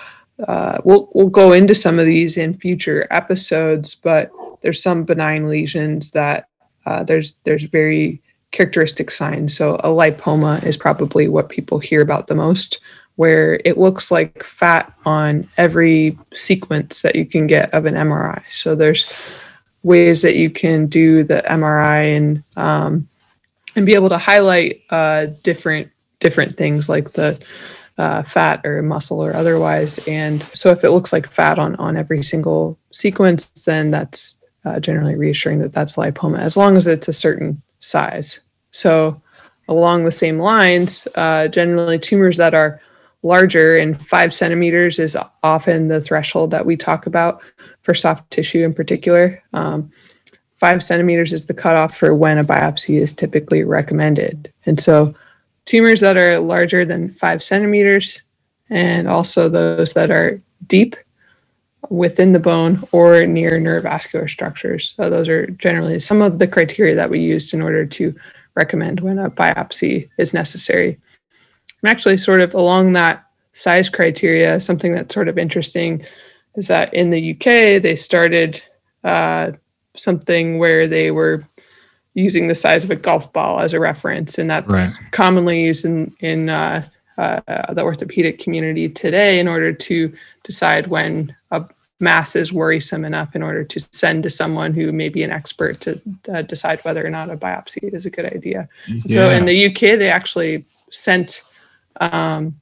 uh, 0.48 0.80
we'll, 0.84 1.10
we'll 1.13 1.30
go 1.30 1.53
into 1.53 1.75
some 1.75 2.00
of 2.00 2.06
these 2.06 2.38
in 2.38 2.53
future 2.53 3.08
episodes, 3.12 3.96
but 3.96 4.32
there's 4.62 4.82
some 4.82 5.03
benign 5.03 5.48
lesions 5.48 6.12
that 6.12 6.48
uh, 6.86 7.03
there's 7.03 7.36
there's 7.44 7.63
very 7.63 8.22
characteristic 8.51 9.12
signs. 9.12 9.56
So 9.56 9.75
a 9.75 9.88
lipoma 9.88 10.63
is 10.63 10.77
probably 10.77 11.27
what 11.27 11.50
people 11.50 11.80
hear 11.80 12.01
about 12.01 12.27
the 12.27 12.36
most, 12.36 12.80
where 13.15 13.60
it 13.63 13.77
looks 13.77 14.12
like 14.12 14.43
fat 14.43 14.91
on 15.05 15.48
every 15.58 16.17
sequence 16.34 17.01
that 17.03 17.15
you 17.15 17.25
can 17.25 17.48
get 17.48 17.74
of 17.74 17.86
an 17.86 17.93
MRI. 17.93 18.41
So 18.50 18.75
there's 18.75 19.05
ways 19.84 20.22
that 20.22 20.36
you 20.36 20.50
can 20.50 20.88
do 20.88 21.24
the 21.24 21.43
MRI 21.48 22.17
and 22.17 22.43
um, 22.55 23.08
and 23.75 23.86
be 23.86 23.96
able 23.96 24.10
to 24.10 24.17
highlight 24.17 24.82
uh, 24.89 25.27
different 25.43 25.91
different 26.20 26.58
things 26.58 26.89
like 26.89 27.13
the 27.13 27.43
uh, 27.98 28.24
fat 28.24 28.65
or 28.65 28.82
muscle 28.82 29.24
or 29.24 29.36
otherwise. 29.36 30.00
And 30.08 30.41
so 30.41 30.72
if 30.72 30.84
it 30.84 30.91
looks 30.91 31.13
like 31.13 31.27
fat 31.27 31.60
on 31.60 31.75
on 31.75 31.98
every 31.98 32.24
single 32.24 32.79
sequence, 32.91 33.48
then 33.65 33.91
that's 33.91 34.38
uh, 34.65 34.79
generally 34.79 35.15
reassuring 35.15 35.60
that 35.60 35.74
that's 35.74 35.98
lipoma, 35.98 36.39
as 36.39 36.58
long 36.58 36.77
as 36.77 36.88
it's 36.88 37.08
a 37.08 37.13
certain 37.13 37.62
size. 37.79 38.41
So 38.72 39.22
along 39.67 40.03
the 40.03 40.12
same 40.12 40.39
lines, 40.39 41.08
uh, 41.15 41.48
generally 41.48 42.00
tumors 42.00 42.38
that 42.38 42.53
are 42.53 42.82
larger 43.24 43.77
and 43.77 44.00
five 44.00 44.34
centimeters 44.34 45.00
is 45.00 45.18
often 45.42 45.88
the 45.88 46.01
threshold 46.01 46.51
that 46.51 46.65
we 46.65 46.75
talk 46.75 47.08
about 47.08 47.42
for 47.82 47.94
soft 47.94 48.30
tissue 48.30 48.63
in 48.63 48.74
particular. 48.74 49.42
Um, 49.53 49.92
five 50.58 50.84
centimeters 50.84 51.34
is 51.34 51.46
the 51.46 51.53
cutoff 51.53 51.96
for 51.96 52.13
when 52.13 52.38
a 52.38 52.44
biopsy 52.44 53.00
is 53.00 53.13
typically 53.13 53.63
recommended. 53.63 54.53
And 54.65 54.80
so 54.80 55.15
tumors 55.65 56.01
that 56.01 56.18
are 56.18 56.39
larger 56.39 56.86
than 56.86 57.10
five 57.10 57.42
centimeters 57.42 58.24
and 58.70 59.08
also 59.08 59.50
those 59.50 59.94
that 59.94 60.12
are 60.12 60.39
deep 60.68 60.96
within 61.89 62.32
the 62.32 62.39
bone 62.39 62.84
or 62.92 63.25
near 63.25 63.60
neurovascular 63.60 64.30
structures. 64.30 64.94
So 64.96 65.10
those 65.10 65.30
are 65.30 65.48
generally 65.48 66.00
some 66.00 66.22
of 66.22 66.39
the 66.39 66.48
criteria 66.48 66.96
that 66.96 67.10
we 67.10 67.20
used 67.20 67.53
in 67.53 67.62
order 67.62 67.86
to 67.86 68.15
recommend 68.56 69.00
when 69.00 69.20
a 69.20 69.30
biopsy 69.30 70.10
is 70.18 70.34
necessary. 70.34 70.98
And 71.84 71.90
actually, 71.90 72.18
sort 72.18 72.42
of 72.42 72.54
along 72.54 72.94
that 72.94 73.25
size 73.52 73.90
criteria, 73.90 74.60
something 74.60 74.94
that's 74.94 75.13
sort 75.13 75.28
of 75.28 75.38
interesting 75.38 76.04
is 76.56 76.68
that 76.68 76.94
in 76.94 77.10
the 77.10 77.32
UK, 77.32 77.82
they 77.82 77.96
started 77.96 78.62
uh, 79.04 79.52
something 79.96 80.58
where 80.58 80.88
they 80.88 81.12
were 81.12 81.44
using 82.13 82.48
the 82.48 82.56
size 82.56 82.84
of 82.84 82.92
a 82.92 82.96
golf 82.96 83.32
ball 83.34 83.60
as 83.60 83.74
a 83.74 83.80
reference, 83.80 84.38
and 84.38 84.50
that's 84.50 84.74
right. 84.74 84.92
commonly 85.12 85.63
used 85.63 85.86
in 85.86 86.16
in 86.20 86.50
uh, 86.50 86.88
uh, 87.18 87.74
the 87.74 87.84
orthopedic 87.84 88.40
community 88.40 88.90
today 88.90 89.40
in 89.40 89.48
order 89.48 89.74
to 89.74 90.13
decide 90.44 90.88
when 90.88 91.36
a 91.52 91.63
mass 92.00 92.36
is 92.36 92.52
worrisome 92.52 93.06
enough 93.06 93.36
in 93.36 93.44
order 93.44 93.63
to 93.63 93.80
send 93.92 94.24
to 94.24 94.30
someone 94.30 94.74
who 94.74 94.92
may 94.92 95.10
be 95.10 95.24
an 95.24 95.32
expert 95.32 95.80
to 95.82 96.02
uh, 96.32 96.42
decide 96.42 96.80
whether 96.82 97.06
or 97.06 97.10
not 97.10 97.30
a 97.30 97.38
biopsy 97.38 97.94
is 97.94 98.06
a 98.06 98.10
good 98.10 98.25
idea. 98.25 98.68
Yeah. 98.88 99.30
So 99.30 99.30
in 99.30 99.46
the 99.46 99.68
UK, 99.68 99.98
they 99.98 100.10
actually 100.10 100.66
sent 100.92 101.44
um, 102.00 102.60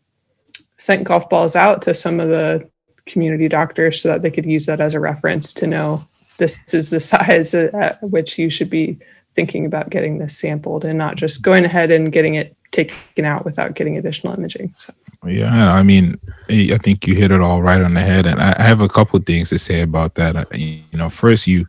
sent 0.78 1.04
golf 1.04 1.30
balls 1.30 1.56
out 1.56 1.82
to 1.84 1.94
some 1.94 2.20
of 2.20 2.30
the 2.30 2.70
community 3.06 3.48
doctors 3.48 4.02
so 4.02 4.10
that 4.10 4.22
they 4.22 4.32
could 4.32 4.46
use 4.46 4.66
that 4.66 4.82
as 4.82 4.94
a 4.94 5.00
reference 5.00 5.54
to 5.54 5.68
know 5.68 6.06
this 6.38 6.60
is 6.74 6.90
the 6.90 7.00
size 7.12 7.54
at 7.54 8.02
which 8.02 8.38
you 8.38 8.50
should 8.50 8.70
be 8.70 8.98
thinking 9.34 9.66
about 9.66 9.90
getting 9.90 10.18
this 10.18 10.38
sampled 10.38 10.84
and 10.84 10.98
not 10.98 11.16
just 11.16 11.42
going 11.42 11.64
ahead 11.64 11.92
and 11.92 12.12
getting 12.12 12.36
it 12.36 12.56
taken 12.72 13.26
out 13.26 13.46
without 13.46 13.76
getting 13.76 13.98
additional 13.98 14.34
imaging. 14.34 14.74
So. 14.78 14.94
Yeah, 15.26 15.74
I 15.74 15.84
mean, 15.84 16.20
I 16.50 16.78
think 16.82 17.06
you 17.06 17.14
hit 17.14 17.32
it 17.32 17.42
all 17.42 17.62
right 17.62 17.82
on 17.82 17.94
the 17.94 18.02
head, 18.02 18.26
and 18.26 18.42
I 18.42 18.60
have 18.62 18.82
a 18.82 18.90
couple 18.90 19.20
things 19.20 19.50
to 19.50 19.60
say 19.60 19.82
about 19.82 20.16
that. 20.16 20.48
You 20.58 20.82
know, 20.94 21.10
first 21.10 21.46
you 21.46 21.68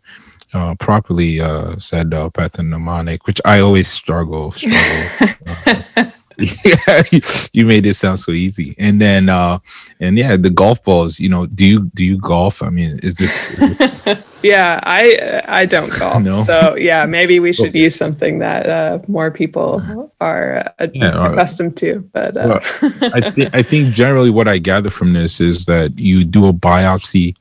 uh, 0.55 0.75
properly 0.77 1.41
uh, 1.41 1.77
said 1.79 2.15
uh, 2.15 2.31
pathognomonic, 2.31 3.27
which 3.27 3.41
I 3.45 3.61
always 3.61 3.89
struggle 3.89 4.53
struggle. 4.53 5.33
uh, 5.97 6.11
yeah, 6.39 7.03
you 7.53 7.67
made 7.67 7.87
it 7.87 7.95
sound 7.95 8.21
so 8.21 8.33
easy. 8.33 8.75
And 8.79 9.01
then, 9.01 9.29
uh, 9.29 9.59
and 10.01 10.17
yeah, 10.17 10.37
the 10.37 10.51
golf 10.51 10.83
balls. 10.83 11.21
You 11.21 11.29
know, 11.29 11.47
do 11.47 11.67
you 11.67 11.91
do 11.95 12.05
you 12.05 12.19
golf? 12.19 12.63
I 12.63 12.71
mean, 12.71 12.99
is 13.03 13.17
this? 13.17 13.51
Is 13.61 13.79
this... 13.79 14.19
yeah, 14.43 14.81
I 14.83 15.43
I 15.47 15.67
don't 15.67 15.93
golf. 15.99 16.23
no? 16.23 16.33
So 16.33 16.77
yeah, 16.77 17.07
maybe 17.07 17.41
we 17.41 17.53
should 17.53 17.75
use 17.75 17.97
something 17.97 18.39
that 18.41 18.69
uh, 18.69 18.99
more 19.09 19.31
people 19.31 20.11
are 20.21 20.73
uh, 20.79 20.89
yeah, 20.93 21.31
accustomed 21.31 21.77
to. 21.79 22.09
But 22.13 22.37
uh. 22.37 22.61
well, 22.83 22.93
I 23.15 23.31
think 23.31 23.55
I 23.55 23.63
think 23.63 23.95
generally 23.95 24.31
what 24.31 24.49
I 24.49 24.59
gather 24.59 24.91
from 24.91 25.13
this 25.13 25.41
is 25.41 25.67
that 25.67 25.99
you 25.99 26.25
do 26.25 26.47
a 26.47 26.53
biopsy 26.53 27.37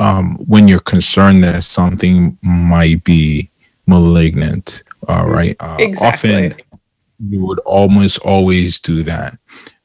um, 0.00 0.36
when 0.46 0.66
you're 0.66 0.80
concerned 0.80 1.44
that 1.44 1.62
something 1.62 2.38
might 2.42 3.04
be 3.04 3.50
malignant. 3.86 4.82
All 5.08 5.28
right. 5.28 5.56
Uh, 5.60 5.76
exactly. 5.78 6.46
Often 6.46 6.62
you 7.28 7.44
would 7.44 7.58
almost 7.60 8.18
always 8.20 8.80
do 8.80 9.02
that. 9.02 9.38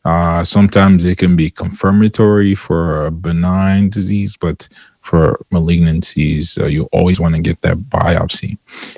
Uh, 0.05 0.43
sometimes 0.43 1.03
it 1.03 1.17
can 1.17 1.35
be 1.35 1.49
confirmatory 1.49 2.53
for 2.53 3.07
a 3.07 3.11
benign 3.11 3.89
disease, 3.89 4.37
but 4.37 4.67
for 5.01 5.43
malignancies, 5.51 6.61
uh, 6.61 6.65
you 6.65 6.87
always 6.91 7.19
want 7.19 7.35
to 7.35 7.41
get 7.41 7.61
that 7.61 7.77
biopsy. 7.77 8.57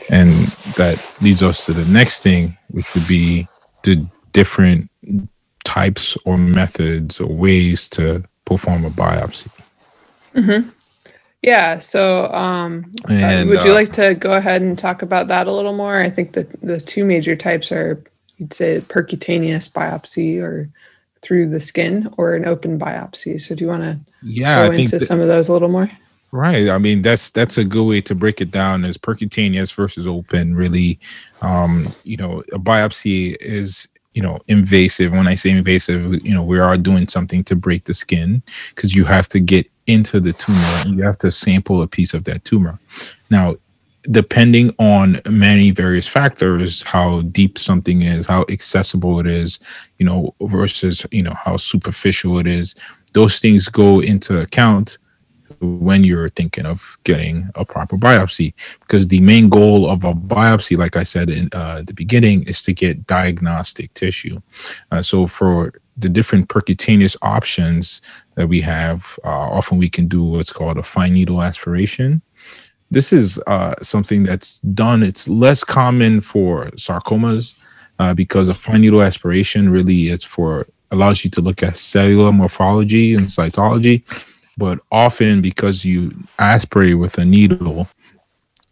And 0.09 0.31
that 0.75 1.03
leads 1.21 1.41
us 1.41 1.65
to 1.65 1.73
the 1.73 1.89
next 1.91 2.23
thing, 2.23 2.57
which 2.71 2.93
would 2.93 3.07
be 3.07 3.47
the 3.83 4.05
different 4.33 4.89
types 5.63 6.17
or 6.25 6.37
methods 6.37 7.21
or 7.21 7.27
ways 7.27 7.87
to 7.89 8.23
perform 8.45 8.83
a 8.83 8.89
biopsy. 8.89 9.49
Mm-hmm. 10.35 10.69
Yeah. 11.41 11.79
So, 11.79 12.31
um, 12.33 12.91
and, 13.07 13.49
would 13.49 13.63
you 13.63 13.71
uh, 13.71 13.75
like 13.75 13.91
to 13.93 14.13
go 14.13 14.33
ahead 14.33 14.61
and 14.61 14.77
talk 14.77 15.01
about 15.01 15.27
that 15.29 15.47
a 15.47 15.53
little 15.53 15.73
more? 15.73 16.01
I 16.01 16.09
think 16.09 16.33
that 16.33 16.59
the 16.61 16.79
two 16.79 17.05
major 17.05 17.35
types 17.35 17.71
are 17.71 18.03
you'd 18.37 18.53
say 18.53 18.79
percutaneous 18.81 19.71
biopsy 19.71 20.41
or 20.41 20.69
through 21.21 21.49
the 21.49 21.59
skin 21.59 22.09
or 22.17 22.35
an 22.35 22.45
open 22.45 22.79
biopsy. 22.79 23.39
So 23.39 23.55
do 23.55 23.63
you 23.63 23.69
want 23.69 23.83
to 23.83 23.99
yeah, 24.21 24.67
go 24.67 24.73
into 24.73 24.99
some 24.99 25.19
of 25.19 25.27
those 25.27 25.49
a 25.49 25.53
little 25.53 25.69
more? 25.69 25.89
Right. 26.31 26.69
I 26.69 26.77
mean, 26.77 27.01
that's 27.01 27.29
that's 27.29 27.57
a 27.57 27.63
good 27.63 27.85
way 27.85 28.01
to 28.01 28.13
break 28.13 28.41
it 28.41 28.51
down 28.51 28.83
as 28.83 28.97
percutaneous 28.97 29.73
versus 29.73 30.05
open. 30.05 30.55
Really, 30.55 30.99
um, 31.41 31.87
you 32.03 32.17
know, 32.17 32.43
a 32.51 32.59
biopsy 32.59 33.37
is 33.39 33.87
you 34.13 34.21
know 34.21 34.39
invasive. 34.47 35.13
When 35.13 35.27
I 35.27 35.35
say 35.35 35.51
invasive, 35.51 36.25
you 36.25 36.33
know, 36.33 36.43
we 36.43 36.59
are 36.59 36.77
doing 36.77 37.07
something 37.07 37.43
to 37.45 37.55
break 37.55 37.85
the 37.85 37.93
skin 37.93 38.43
because 38.69 38.93
you 38.93 39.05
have 39.05 39.27
to 39.29 39.39
get 39.39 39.69
into 39.87 40.19
the 40.19 40.33
tumor 40.33 40.59
and 40.85 40.97
you 40.97 41.03
have 41.03 41.17
to 41.19 41.31
sample 41.31 41.81
a 41.81 41.87
piece 41.87 42.13
of 42.13 42.25
that 42.25 42.43
tumor. 42.43 42.77
Now, 43.29 43.55
depending 44.11 44.73
on 44.79 45.21
many 45.29 45.71
various 45.71 46.07
factors 46.07 46.83
how 46.83 47.21
deep 47.23 47.57
something 47.57 48.01
is 48.01 48.27
how 48.27 48.45
accessible 48.49 49.19
it 49.19 49.27
is 49.27 49.59
you 49.97 50.05
know 50.05 50.33
versus 50.41 51.05
you 51.11 51.23
know 51.23 51.33
how 51.33 51.57
superficial 51.57 52.39
it 52.39 52.47
is 52.47 52.75
those 53.13 53.39
things 53.39 53.69
go 53.69 53.99
into 53.99 54.39
account 54.39 54.97
when 55.59 56.03
you're 56.03 56.29
thinking 56.29 56.65
of 56.65 56.97
getting 57.03 57.49
a 57.55 57.65
proper 57.65 57.97
biopsy. 57.97 58.53
Because 58.81 59.07
the 59.07 59.21
main 59.21 59.49
goal 59.49 59.89
of 59.89 60.03
a 60.03 60.13
biopsy 60.13 60.77
like 60.77 60.95
i 60.95 61.03
said 61.03 61.29
in 61.29 61.49
uh, 61.53 61.81
the 61.85 61.93
beginning 61.93 62.43
is 62.43 62.61
to 62.63 62.73
get 62.73 63.07
diagnostic 63.07 63.93
tissue. 63.93 64.39
Uh, 64.91 65.01
so 65.01 65.27
for 65.27 65.73
the 65.97 66.09
different 66.09 66.47
percutaneous 66.47 67.17
options 67.21 68.01
that 68.35 68.47
we 68.47 68.61
have 68.61 69.17
uh, 69.23 69.29
often 69.29 69.77
we 69.77 69.89
can 69.89 70.07
do 70.07 70.23
what's 70.23 70.53
called 70.53 70.77
a 70.77 70.83
fine 70.83 71.13
needle 71.13 71.41
aspiration 71.41 72.21
this 72.89 73.11
is 73.11 73.41
uh, 73.47 73.75
something 73.81 74.23
that's 74.23 74.59
done. 74.61 75.03
It's 75.03 75.27
less 75.27 75.63
common 75.63 76.21
for 76.21 76.71
sarcomas 76.71 77.59
uh, 77.99 78.13
because 78.13 78.49
a 78.49 78.53
fine 78.53 78.81
needle 78.81 79.01
aspiration 79.01 79.69
really 79.69 80.09
is 80.09 80.23
for 80.23 80.67
allows 80.91 81.23
you 81.23 81.29
to 81.31 81.41
look 81.41 81.63
at 81.63 81.75
cellular 81.75 82.31
morphology 82.31 83.13
and 83.13 83.25
cytology, 83.25 84.03
but 84.57 84.79
often 84.91 85.41
because 85.41 85.83
you 85.83 86.13
aspirate 86.39 86.97
with 86.97 87.17
a 87.17 87.25
needle, 87.25 87.89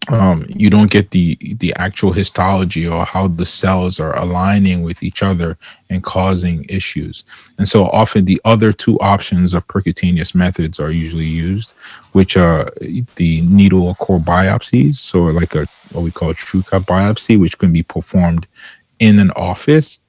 um, 0.10 0.46
you 0.50 0.70
don't 0.70 0.92
get 0.92 1.12
the 1.12 1.38
the 1.60 1.74
actual 1.76 2.12
histology 2.12 2.88
or 2.88 3.06
how 3.06 3.28
the 3.28 3.46
cells 3.46 4.00
are 4.00 4.18
aligning 4.18 4.84
with 4.84 5.02
each 5.02 5.24
other 5.24 5.58
and 5.90 6.04
causing 6.04 6.66
issues. 6.70 7.24
And 7.58 7.68
so 7.68 7.86
often 7.86 8.26
the 8.26 8.42
other 8.46 8.72
two 8.72 9.00
options 9.00 9.54
of 9.54 9.68
percutaneous 9.68 10.36
methods 10.36 10.80
are 10.80 10.92
usually 10.92 11.26
used, 11.26 11.74
which 12.12 12.38
are 12.38 12.70
the 13.16 13.42
needle 13.42 13.88
or 13.88 13.96
core 13.96 14.20
biopsies, 14.20 14.96
so 14.96 15.24
like 15.24 15.56
a 15.56 15.66
what 15.92 16.04
we 16.04 16.12
call 16.12 16.30
a 16.30 16.34
Tru-Cut 16.34 16.84
biopsy, 16.84 17.40
which 17.40 17.58
can 17.58 17.72
be 17.72 17.84
performed 17.84 18.48
in 19.00 19.20
an 19.20 19.32
office 19.32 20.00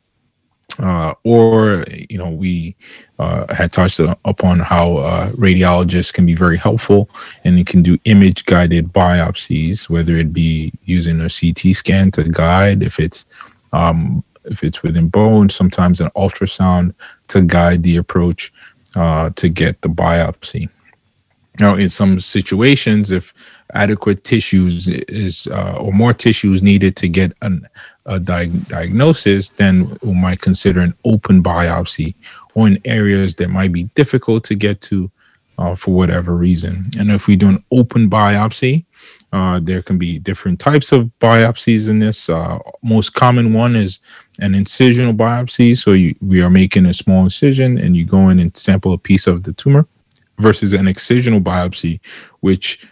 uh, 0.78 1.14
or 1.24 1.84
you 2.10 2.18
know 2.18 2.30
we 2.30 2.76
uh, 3.18 3.52
had 3.54 3.72
touched 3.72 4.00
upon 4.24 4.60
how 4.60 4.98
uh, 4.98 5.30
radiologists 5.32 6.12
can 6.12 6.26
be 6.26 6.34
very 6.34 6.56
helpful 6.56 7.08
and 7.44 7.58
you 7.58 7.64
can 7.64 7.82
do 7.82 7.98
image 8.04 8.44
guided 8.44 8.92
biopsies 8.92 9.88
whether 9.88 10.16
it 10.16 10.32
be 10.32 10.72
using 10.84 11.20
a 11.20 11.28
ct 11.28 11.74
scan 11.74 12.10
to 12.10 12.24
guide 12.24 12.82
if 12.82 13.00
it's 13.00 13.26
um, 13.72 14.22
if 14.44 14.62
it's 14.62 14.82
within 14.82 15.08
bone 15.08 15.48
sometimes 15.48 16.00
an 16.00 16.10
ultrasound 16.16 16.94
to 17.28 17.42
guide 17.42 17.82
the 17.82 17.96
approach 17.96 18.52
uh, 18.96 19.30
to 19.36 19.48
get 19.48 19.82
the 19.82 19.88
biopsy. 19.88 20.68
Now, 21.60 21.74
in 21.74 21.88
some 21.88 22.20
situations, 22.20 23.10
if 23.10 23.32
adequate 23.74 24.24
tissues 24.24 24.88
is 24.88 25.46
uh, 25.48 25.76
or 25.78 25.92
more 25.92 26.12
tissues 26.12 26.62
needed 26.62 26.96
to 26.96 27.08
get 27.08 27.32
an, 27.42 27.66
a 28.06 28.18
diag- 28.18 28.68
diagnosis, 28.68 29.50
then 29.50 29.96
we 30.02 30.14
might 30.14 30.40
consider 30.40 30.80
an 30.80 30.94
open 31.04 31.42
biopsy 31.42 32.14
or 32.54 32.66
in 32.66 32.80
areas 32.84 33.34
that 33.36 33.50
might 33.50 33.72
be 33.72 33.84
difficult 33.94 34.44
to 34.44 34.54
get 34.54 34.80
to 34.80 35.10
uh, 35.58 35.74
for 35.74 35.94
whatever 35.94 36.36
reason. 36.36 36.82
And 36.98 37.10
if 37.10 37.26
we 37.26 37.36
do 37.36 37.48
an 37.48 37.64
open 37.70 38.08
biopsy, 38.08 38.84
uh, 39.32 39.60
there 39.60 39.82
can 39.82 39.98
be 39.98 40.18
different 40.18 40.60
types 40.60 40.92
of 40.92 41.10
biopsies 41.20 41.88
in 41.88 41.98
this. 41.98 42.28
Uh, 42.28 42.58
most 42.82 43.10
common 43.14 43.52
one 43.52 43.74
is 43.74 44.00
an 44.40 44.52
incisional 44.52 45.16
biopsy. 45.16 45.76
So 45.76 45.92
you, 45.92 46.14
we 46.20 46.42
are 46.42 46.50
making 46.50 46.86
a 46.86 46.94
small 46.94 47.24
incision 47.24 47.78
and 47.78 47.96
you 47.96 48.06
go 48.06 48.28
in 48.28 48.38
and 48.38 48.56
sample 48.56 48.92
a 48.92 48.98
piece 48.98 49.26
of 49.26 49.42
the 49.42 49.52
tumor 49.52 49.86
versus 50.38 50.72
an 50.72 50.86
excisional 50.86 51.42
biopsy, 51.42 52.00
which 52.40 52.86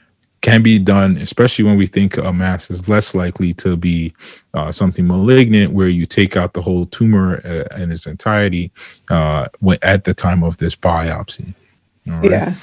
can 0.44 0.62
be 0.62 0.78
done, 0.78 1.16
especially 1.16 1.64
when 1.64 1.78
we 1.78 1.86
think 1.86 2.18
a 2.18 2.30
mass 2.30 2.70
is 2.70 2.86
less 2.86 3.14
likely 3.14 3.54
to 3.54 3.76
be 3.76 4.12
uh, 4.52 4.70
something 4.70 5.06
malignant, 5.06 5.72
where 5.72 5.88
you 5.88 6.04
take 6.04 6.36
out 6.36 6.52
the 6.52 6.60
whole 6.60 6.84
tumor 6.84 7.40
uh, 7.46 7.82
in 7.82 7.90
its 7.90 8.06
entirety 8.06 8.70
uh, 9.10 9.48
at 9.80 10.04
the 10.04 10.12
time 10.12 10.44
of 10.44 10.58
this 10.58 10.76
biopsy. 10.76 11.54
Yeah. 12.04 12.54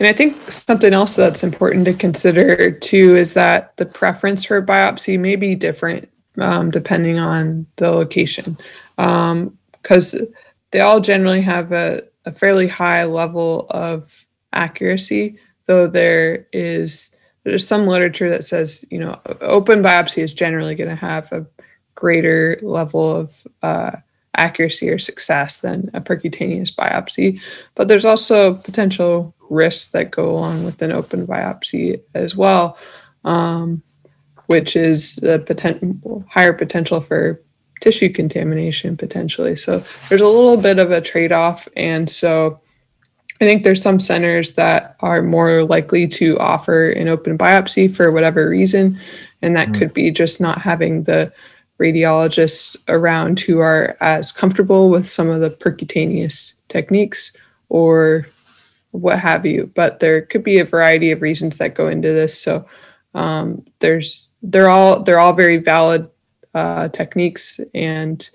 And 0.00 0.08
I 0.08 0.12
think 0.12 0.50
something 0.50 0.92
else 0.92 1.14
that's 1.14 1.44
important 1.44 1.84
to 1.84 1.94
consider 1.94 2.72
too 2.72 3.16
is 3.16 3.32
that 3.34 3.76
the 3.76 3.86
preference 3.86 4.44
for 4.44 4.60
biopsy 4.60 5.18
may 5.18 5.36
be 5.36 5.54
different 5.54 6.08
um, 6.40 6.72
depending 6.72 7.18
on 7.20 7.66
the 7.76 7.90
location, 7.92 8.58
because 8.96 10.14
um, 10.14 10.26
they 10.72 10.80
all 10.80 11.00
generally 11.00 11.42
have 11.42 11.70
a, 11.70 12.02
a 12.24 12.32
fairly 12.32 12.66
high 12.66 13.04
level 13.04 13.68
of 13.70 14.24
accuracy, 14.52 15.38
though 15.68 15.86
there 15.86 16.48
is 16.52 17.14
there's 17.44 17.66
some 17.66 17.86
literature 17.86 18.28
that 18.28 18.44
says 18.44 18.84
you 18.90 18.98
know 18.98 19.20
open 19.40 19.82
biopsy 19.82 20.22
is 20.22 20.34
generally 20.34 20.74
going 20.74 20.90
to 20.90 20.96
have 20.96 21.30
a 21.30 21.46
greater 21.94 22.58
level 22.62 23.16
of 23.16 23.46
uh, 23.62 23.92
accuracy 24.36 24.88
or 24.88 24.98
success 24.98 25.58
than 25.58 25.90
a 25.94 26.00
percutaneous 26.00 26.74
biopsy. 26.74 27.40
But 27.74 27.88
there's 27.88 28.04
also 28.04 28.54
potential 28.54 29.34
risks 29.50 29.90
that 29.90 30.10
go 30.10 30.30
along 30.30 30.64
with 30.64 30.80
an 30.80 30.92
open 30.92 31.26
biopsy 31.26 32.00
as 32.14 32.36
well, 32.36 32.78
um, 33.24 33.82
which 34.46 34.76
is 34.76 35.18
a 35.24 35.40
potent- 35.40 36.02
higher 36.28 36.52
potential 36.52 37.00
for 37.00 37.42
tissue 37.80 38.10
contamination 38.10 38.96
potentially. 38.96 39.56
So 39.56 39.84
there's 40.08 40.20
a 40.20 40.26
little 40.26 40.56
bit 40.56 40.78
of 40.78 40.90
a 40.90 41.00
trade 41.00 41.32
off. 41.32 41.68
And 41.76 42.08
so 42.08 42.60
I 43.40 43.44
think 43.44 43.62
there's 43.62 43.82
some 43.82 44.00
centers 44.00 44.54
that 44.54 44.96
are 45.00 45.22
more 45.22 45.64
likely 45.64 46.08
to 46.08 46.38
offer 46.38 46.90
an 46.90 47.06
open 47.06 47.38
biopsy 47.38 47.94
for 47.94 48.10
whatever 48.10 48.48
reason. 48.48 48.98
And 49.42 49.54
that 49.54 49.68
mm. 49.68 49.78
could 49.78 49.94
be 49.94 50.10
just 50.10 50.40
not 50.40 50.60
having 50.60 51.04
the 51.04 51.32
radiologists 51.80 52.76
around 52.88 53.38
who 53.38 53.60
are 53.60 53.96
as 54.00 54.32
comfortable 54.32 54.90
with 54.90 55.06
some 55.06 55.28
of 55.28 55.40
the 55.40 55.50
percutaneous 55.50 56.54
techniques 56.68 57.36
or 57.68 58.26
what 58.90 59.20
have 59.20 59.46
you. 59.46 59.70
But 59.74 60.00
there 60.00 60.22
could 60.22 60.42
be 60.42 60.58
a 60.58 60.64
variety 60.64 61.12
of 61.12 61.22
reasons 61.22 61.58
that 61.58 61.74
go 61.74 61.86
into 61.86 62.12
this. 62.12 62.36
So 62.36 62.66
um, 63.14 63.64
there's 63.78 64.28
they're 64.42 64.70
all 64.70 65.02
they're 65.02 65.20
all 65.20 65.32
very 65.32 65.58
valid 65.58 66.08
uh, 66.54 66.88
techniques 66.88 67.60
and 67.74 68.28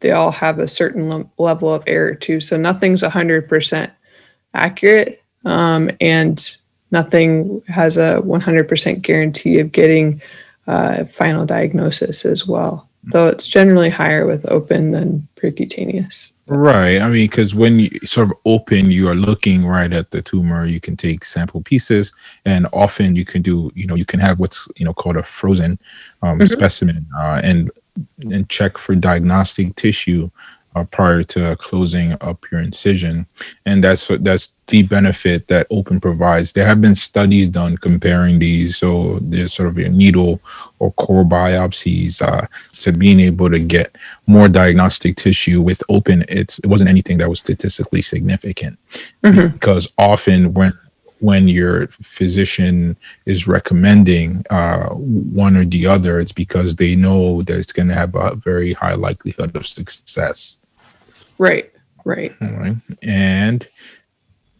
they 0.00 0.12
all 0.12 0.30
have 0.30 0.58
a 0.58 0.68
certain 0.68 1.08
le- 1.08 1.30
level 1.38 1.72
of 1.72 1.84
error 1.86 2.14
too. 2.14 2.40
So 2.40 2.56
nothing's 2.56 3.02
100% 3.02 3.90
accurate 4.56 5.22
um, 5.44 5.90
and 6.00 6.56
nothing 6.90 7.62
has 7.68 7.96
a 7.96 8.20
100% 8.24 9.02
guarantee 9.02 9.58
of 9.58 9.72
getting 9.72 10.20
uh, 10.66 11.04
final 11.04 11.46
diagnosis 11.46 12.24
as 12.24 12.46
well, 12.46 12.88
though 13.04 13.28
it's 13.28 13.46
generally 13.46 13.90
higher 13.90 14.26
with 14.26 14.50
open 14.50 14.90
than 14.90 15.26
percutaneous. 15.36 16.32
Right. 16.48 17.00
I 17.00 17.08
mean, 17.08 17.28
because 17.28 17.56
when 17.56 17.80
you 17.80 17.90
sort 18.04 18.30
of 18.30 18.38
open, 18.44 18.92
you 18.92 19.08
are 19.08 19.16
looking 19.16 19.66
right 19.66 19.92
at 19.92 20.12
the 20.12 20.22
tumor. 20.22 20.64
You 20.64 20.80
can 20.80 20.96
take 20.96 21.24
sample 21.24 21.60
pieces, 21.60 22.14
and 22.44 22.68
often 22.72 23.16
you 23.16 23.24
can 23.24 23.42
do, 23.42 23.72
you 23.74 23.84
know, 23.84 23.96
you 23.96 24.04
can 24.04 24.20
have 24.20 24.38
what's 24.38 24.68
you 24.76 24.84
know 24.84 24.94
called 24.94 25.16
a 25.16 25.24
frozen 25.24 25.76
um, 26.22 26.38
mm-hmm. 26.38 26.46
specimen, 26.46 27.04
uh, 27.18 27.40
and 27.42 27.72
and 28.20 28.48
check 28.48 28.78
for 28.78 28.94
diagnostic 28.94 29.74
tissue 29.74 30.30
uh, 30.76 30.84
prior 30.84 31.22
to 31.22 31.56
closing 31.56 32.12
up 32.20 32.44
your 32.52 32.60
incision, 32.60 33.26
and 33.64 33.82
that's 33.82 34.10
that's 34.20 34.54
the 34.66 34.82
benefit 34.82 35.48
that 35.48 35.66
open 35.70 36.00
provides. 36.00 36.52
There 36.52 36.66
have 36.66 36.82
been 36.82 36.94
studies 36.94 37.48
done 37.48 37.78
comparing 37.78 38.38
these, 38.38 38.76
so 38.76 39.18
there's 39.22 39.54
sort 39.54 39.70
of 39.70 39.78
your 39.78 39.88
needle 39.88 40.40
or 40.78 40.92
core 40.92 41.24
biopsies 41.24 42.20
uh, 42.20 42.46
to 42.80 42.92
being 42.92 43.20
able 43.20 43.48
to 43.48 43.58
get 43.58 43.96
more 44.26 44.48
diagnostic 44.48 45.16
tissue 45.16 45.62
with 45.62 45.82
open. 45.88 46.24
It's 46.28 46.58
it 46.58 46.66
wasn't 46.66 46.90
anything 46.90 47.16
that 47.18 47.30
was 47.30 47.38
statistically 47.38 48.02
significant 48.02 48.78
mm-hmm. 49.22 49.54
because 49.54 49.90
often 49.96 50.52
when 50.52 50.74
when 51.20 51.48
your 51.48 51.86
physician 51.88 52.96
is 53.24 53.48
recommending 53.48 54.44
uh, 54.50 54.88
one 54.90 55.56
or 55.56 55.64
the 55.64 55.86
other, 55.86 56.20
it's 56.20 56.32
because 56.32 56.76
they 56.76 56.94
know 56.94 57.40
that 57.42 57.58
it's 57.58 57.72
going 57.72 57.88
to 57.88 57.94
have 57.94 58.14
a 58.14 58.34
very 58.34 58.74
high 58.74 58.94
likelihood 58.94 59.56
of 59.56 59.66
success. 59.66 60.58
Right. 61.38 61.70
Right. 62.04 62.34
All 62.40 62.48
right. 62.48 62.76
And 63.02 63.66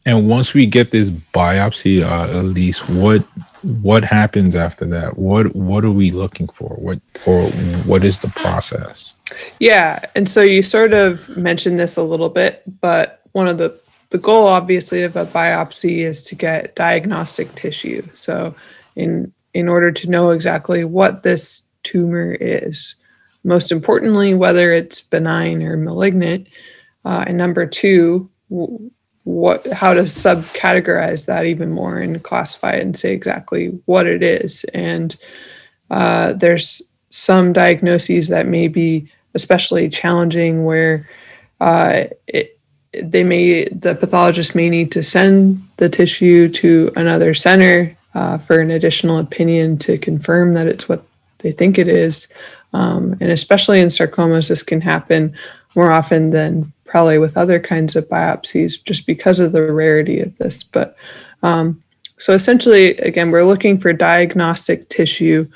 and 0.05 0.29
once 0.29 0.55
we 0.55 0.67
get 0.67 0.93
this 0.93 1.11
biopsy, 1.11 2.03
uh, 2.03 2.41
Elise 2.41 2.89
what 2.89 3.23
what 3.63 4.05
happens 4.05 4.55
after 4.55 4.85
that? 4.87 5.19
What 5.19 5.55
what 5.55 5.85
are 5.85 5.91
we 5.91 6.13
looking 6.13 6.49
for? 6.49 6.71
What 6.71 7.01
or 7.27 7.49
what 7.85 8.05
is 8.05 8.21
the 8.21 8.29
process? 8.29 9.15
Yeah, 9.59 10.05
and 10.15 10.29
so 10.29 10.43
you 10.43 10.63
sort 10.63 10.93
of 10.93 11.37
mentioned 11.37 11.79
this 11.79 11.97
a 11.97 12.03
little 12.03 12.29
bit, 12.29 12.63
but 12.81 13.21
one 13.33 13.49
of 13.49 13.59
the 13.59 13.79
the 14.11 14.19
goal 14.19 14.47
obviously 14.47 15.03
of 15.03 15.17
a 15.17 15.27
biopsy 15.27 15.99
is 15.99 16.23
to 16.25 16.37
get 16.37 16.77
diagnostic 16.77 17.53
tissue. 17.55 18.07
So 18.15 18.55
in 18.95 19.33
in 19.55 19.69
order 19.69 19.91
to 19.91 20.11
know 20.11 20.31
exactly 20.31 20.85
what 20.85 21.25
this 21.25 21.65
tumor 21.83 22.33
is, 22.33 22.95
most 23.47 23.71
importantly, 23.71 24.35
whether 24.35 24.73
it's 24.73 25.01
benign 25.01 25.63
or 25.63 25.77
malignant. 25.77 26.49
Uh, 27.05 27.25
and 27.29 27.39
number 27.39 27.65
two, 27.65 28.29
what 29.23 29.67
how 29.73 29.95
to 29.95 30.03
subcategorize 30.03 31.27
that 31.27 31.47
even 31.47 31.71
more 31.71 31.99
and 31.99 32.23
classify 32.23 32.73
it 32.73 32.83
and 32.83 32.97
say 32.97 33.13
exactly 33.13 33.69
what 33.87 34.07
it 34.07 34.23
is. 34.23 34.65
And 34.75 35.17
uh, 35.91 36.33
there's 36.33 36.83
some 37.11 37.53
diagnoses 37.53 38.29
that 38.29 38.47
may 38.47 38.67
be 38.69 39.09
especially 39.35 39.89
challenging 39.89 40.65
where 40.65 41.09
uh, 41.61 42.05
it, 42.27 42.59
they 43.01 43.23
may 43.23 43.65
the 43.67 43.95
pathologist 43.95 44.57
may 44.57 44.69
need 44.69 44.91
to 44.93 45.03
send 45.03 45.63
the 45.77 45.89
tissue 45.89 46.49
to 46.49 46.93
another 46.97 47.33
center 47.33 47.97
uh, 48.15 48.39
for 48.39 48.59
an 48.59 48.73
additional 48.73 49.19
opinion 49.19 49.79
to 49.79 49.99
confirm 49.99 50.55
that 50.55 50.67
it's 50.67 50.89
what 50.89 51.05
they 51.39 51.53
think 51.53 51.79
it 51.79 51.89
is 51.89 52.29
um, 52.73 53.17
and 53.21 53.31
especially 53.31 53.81
in 53.81 53.89
sarcomas, 53.89 54.49
this 54.49 54.63
can 54.63 54.81
happen 54.81 55.37
more 55.75 55.91
often 55.91 56.31
than 56.31 56.73
probably 56.85 57.19
with 57.19 57.37
other 57.37 57.59
kinds 57.61 57.97
of 57.97 58.09
biopsies 58.09 58.83
just 58.83 59.07
because 59.07 59.41
of 59.41 59.53
the 59.53 59.73
rarity 59.73 60.21
of 60.21 60.37
this. 60.39 60.63
But 60.63 60.97
um, 61.43 61.83
so 62.19 62.33
essentially, 62.33 62.97
again, 62.99 63.31
we're 63.31 63.45
looking 63.45 63.79
for 63.79 63.93
diagnostic 63.93 64.89
tissue, 64.89 65.49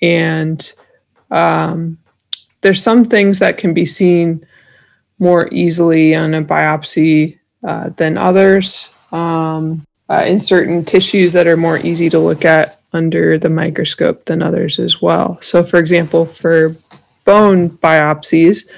and 0.00 0.72
um, 1.30 1.98
there's 2.60 2.82
some 2.82 3.04
things 3.04 3.38
that 3.38 3.58
can 3.58 3.74
be 3.74 3.86
seen 3.86 4.44
more 5.18 5.48
easily 5.52 6.14
on 6.14 6.34
a 6.34 6.42
biopsy 6.42 7.38
uh, 7.64 7.90
than 7.90 8.18
others. 8.18 8.90
Um, 9.12 9.86
uh, 10.12 10.24
in 10.26 10.40
certain 10.40 10.84
tissues 10.84 11.32
that 11.32 11.46
are 11.46 11.56
more 11.56 11.78
easy 11.78 12.10
to 12.10 12.18
look 12.18 12.44
at 12.44 12.81
under 12.92 13.38
the 13.38 13.48
microscope 13.50 14.24
than 14.26 14.42
others 14.42 14.78
as 14.78 15.00
well. 15.00 15.38
So, 15.40 15.64
for 15.64 15.78
example, 15.78 16.26
for 16.26 16.76
bone 17.24 17.70
biopsies, 17.70 18.68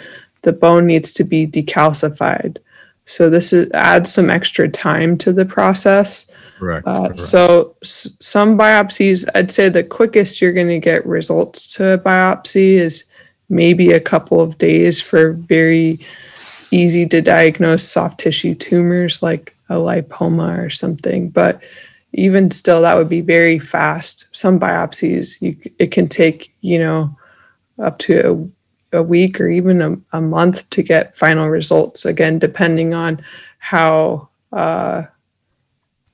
the 0.43 0.53
bone 0.53 0.87
needs 0.87 1.13
to 1.15 1.25
be 1.25 1.47
decalcified. 1.47 2.59
So, 3.05 3.29
this 3.29 3.53
is, 3.53 3.71
adds 3.73 4.13
some 4.13 4.31
extra 4.31 4.69
time 4.69 5.19
to 5.19 5.33
the 5.33 5.45
process. 5.45 6.31
Correct. 6.59 6.87
Uh, 6.87 7.07
correct. 7.09 7.21
So, 7.21 7.75
s- 7.83 8.17
some 8.21 8.57
biopsies, 8.57 9.29
I'd 9.35 9.51
say 9.51 9.69
the 9.69 9.83
quickest 9.83 10.41
you're 10.41 10.53
going 10.53 10.69
to 10.69 10.79
get 10.79 11.05
results 11.07 11.75
to 11.75 11.91
a 11.91 11.99
biopsy 11.99 12.75
is 12.75 13.05
maybe 13.49 13.93
a 13.93 14.01
couple 14.01 14.41
of 14.41 14.59
days 14.59 15.01
for 15.01 15.33
very 15.33 16.01
easy 16.71 17.07
to 17.07 17.21
diagnose 17.21 17.87
soft 17.87 18.21
tissue 18.21 18.55
tumors 18.55 19.23
like 19.23 19.55
a 19.69 19.75
lipoma 19.75 20.59
or 20.65 20.71
something. 20.71 21.29
But 21.29 21.63
even 22.15 22.51
still 22.51 22.83
that 22.83 22.97
would 22.97 23.09
be 23.09 23.21
very 23.21 23.59
fast 23.59 24.29
some 24.33 24.59
biopsies 24.59 25.41
you 25.43 25.57
it 25.79 25.91
can 25.91 26.07
take 26.07 26.55
you 26.61 26.79
know 26.79 27.15
up 27.83 27.99
to 27.99 28.53
a, 28.93 28.99
a 28.99 29.03
week 29.03 29.41
or 29.41 29.49
even 29.49 29.83
a, 29.83 29.97
a, 30.17 30.21
month 30.21 30.69
to 30.71 30.83
get 30.83 31.17
final 31.17 31.49
results 31.49 32.05
again 32.05 32.39
depending 32.39 32.95
on 32.95 33.21
how 33.59 34.29
uh, 34.53 35.03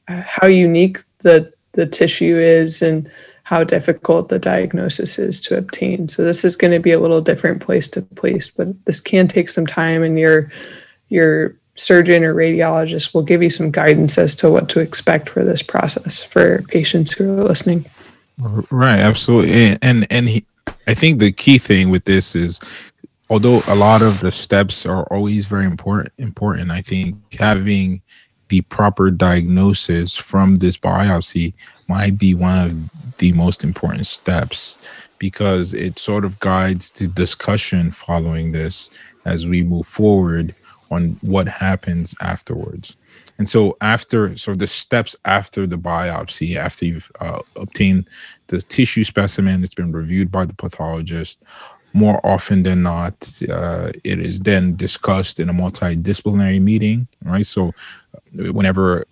how 0.08 0.46
unique 0.46 0.98
the 1.18 1.52
the 1.72 1.86
tissue 1.86 2.38
is 2.38 2.82
and 2.82 3.10
how 3.44 3.64
difficult 3.64 4.28
the 4.28 4.38
diagnosis 4.38 5.18
is 5.18 5.40
to 5.40 5.56
obtain. 5.56 6.08
So 6.08 6.22
this 6.22 6.44
is 6.44 6.56
going 6.56 6.72
to 6.72 6.78
be 6.78 6.92
a 6.92 7.00
little 7.00 7.20
different 7.20 7.60
place 7.60 7.88
to 7.90 8.02
place, 8.02 8.48
but 8.48 8.68
this 8.84 9.00
can 9.00 9.26
take 9.26 9.48
some 9.48 9.66
time 9.66 10.02
and 10.02 10.18
your 10.18 10.50
your 11.08 11.56
surgeon 11.80 12.22
or 12.22 12.34
radiologist 12.34 13.14
will 13.14 13.22
give 13.22 13.42
you 13.42 13.50
some 13.50 13.70
guidance 13.70 14.18
as 14.18 14.36
to 14.36 14.50
what 14.50 14.68
to 14.68 14.80
expect 14.80 15.28
for 15.28 15.42
this 15.44 15.62
process 15.62 16.22
for 16.22 16.62
patients 16.68 17.12
who 17.12 17.38
are 17.38 17.44
listening. 17.44 17.86
Right, 18.70 19.00
absolutely. 19.00 19.52
And 19.52 19.78
and, 19.82 20.06
and 20.10 20.28
he, 20.28 20.44
I 20.86 20.94
think 20.94 21.18
the 21.18 21.32
key 21.32 21.58
thing 21.58 21.90
with 21.90 22.04
this 22.04 22.36
is 22.36 22.60
although 23.28 23.62
a 23.66 23.74
lot 23.74 24.02
of 24.02 24.20
the 24.20 24.32
steps 24.32 24.84
are 24.84 25.04
always 25.04 25.46
very 25.46 25.64
important 25.64 26.12
important, 26.18 26.70
I 26.70 26.82
think 26.82 27.16
having 27.34 28.02
the 28.48 28.60
proper 28.62 29.10
diagnosis 29.10 30.16
from 30.16 30.56
this 30.56 30.76
biopsy 30.76 31.54
might 31.88 32.18
be 32.18 32.34
one 32.34 32.58
of 32.58 33.16
the 33.16 33.32
most 33.32 33.62
important 33.62 34.06
steps 34.06 34.76
because 35.18 35.72
it 35.72 35.98
sort 35.98 36.24
of 36.24 36.38
guides 36.40 36.90
the 36.90 37.06
discussion 37.06 37.90
following 37.90 38.52
this 38.52 38.90
as 39.24 39.46
we 39.46 39.62
move 39.62 39.86
forward 39.86 40.54
on 40.90 41.16
what 41.22 41.46
happens 41.48 42.14
afterwards. 42.20 42.96
And 43.38 43.48
so, 43.48 43.76
after 43.81 44.37
so 44.37 44.55
the 44.55 44.66
steps 44.66 45.16
after 45.24 45.66
the 45.66 45.76
biopsy, 45.76 46.57
after 46.57 46.87
you've 46.87 47.11
uh, 47.20 47.40
obtained 47.57 48.09
the 48.48 48.61
tissue 48.61 49.05
specimen, 49.05 49.62
it's 49.62 49.74
been 49.74 49.92
reviewed 49.92 50.31
by 50.31 50.44
the 50.44 50.55
pathologist. 50.55 51.42
More 51.92 52.24
often 52.24 52.62
than 52.62 52.85
not, 52.85 53.14
uh, 53.48 53.90
it 54.05 54.20
is 54.20 54.40
then 54.40 54.76
discussed 54.76 55.40
in 55.40 55.48
a 55.48 55.53
multidisciplinary 55.53 56.61
meeting, 56.61 57.09
right? 57.24 57.46
So, 57.46 57.72
whenever 58.35 59.07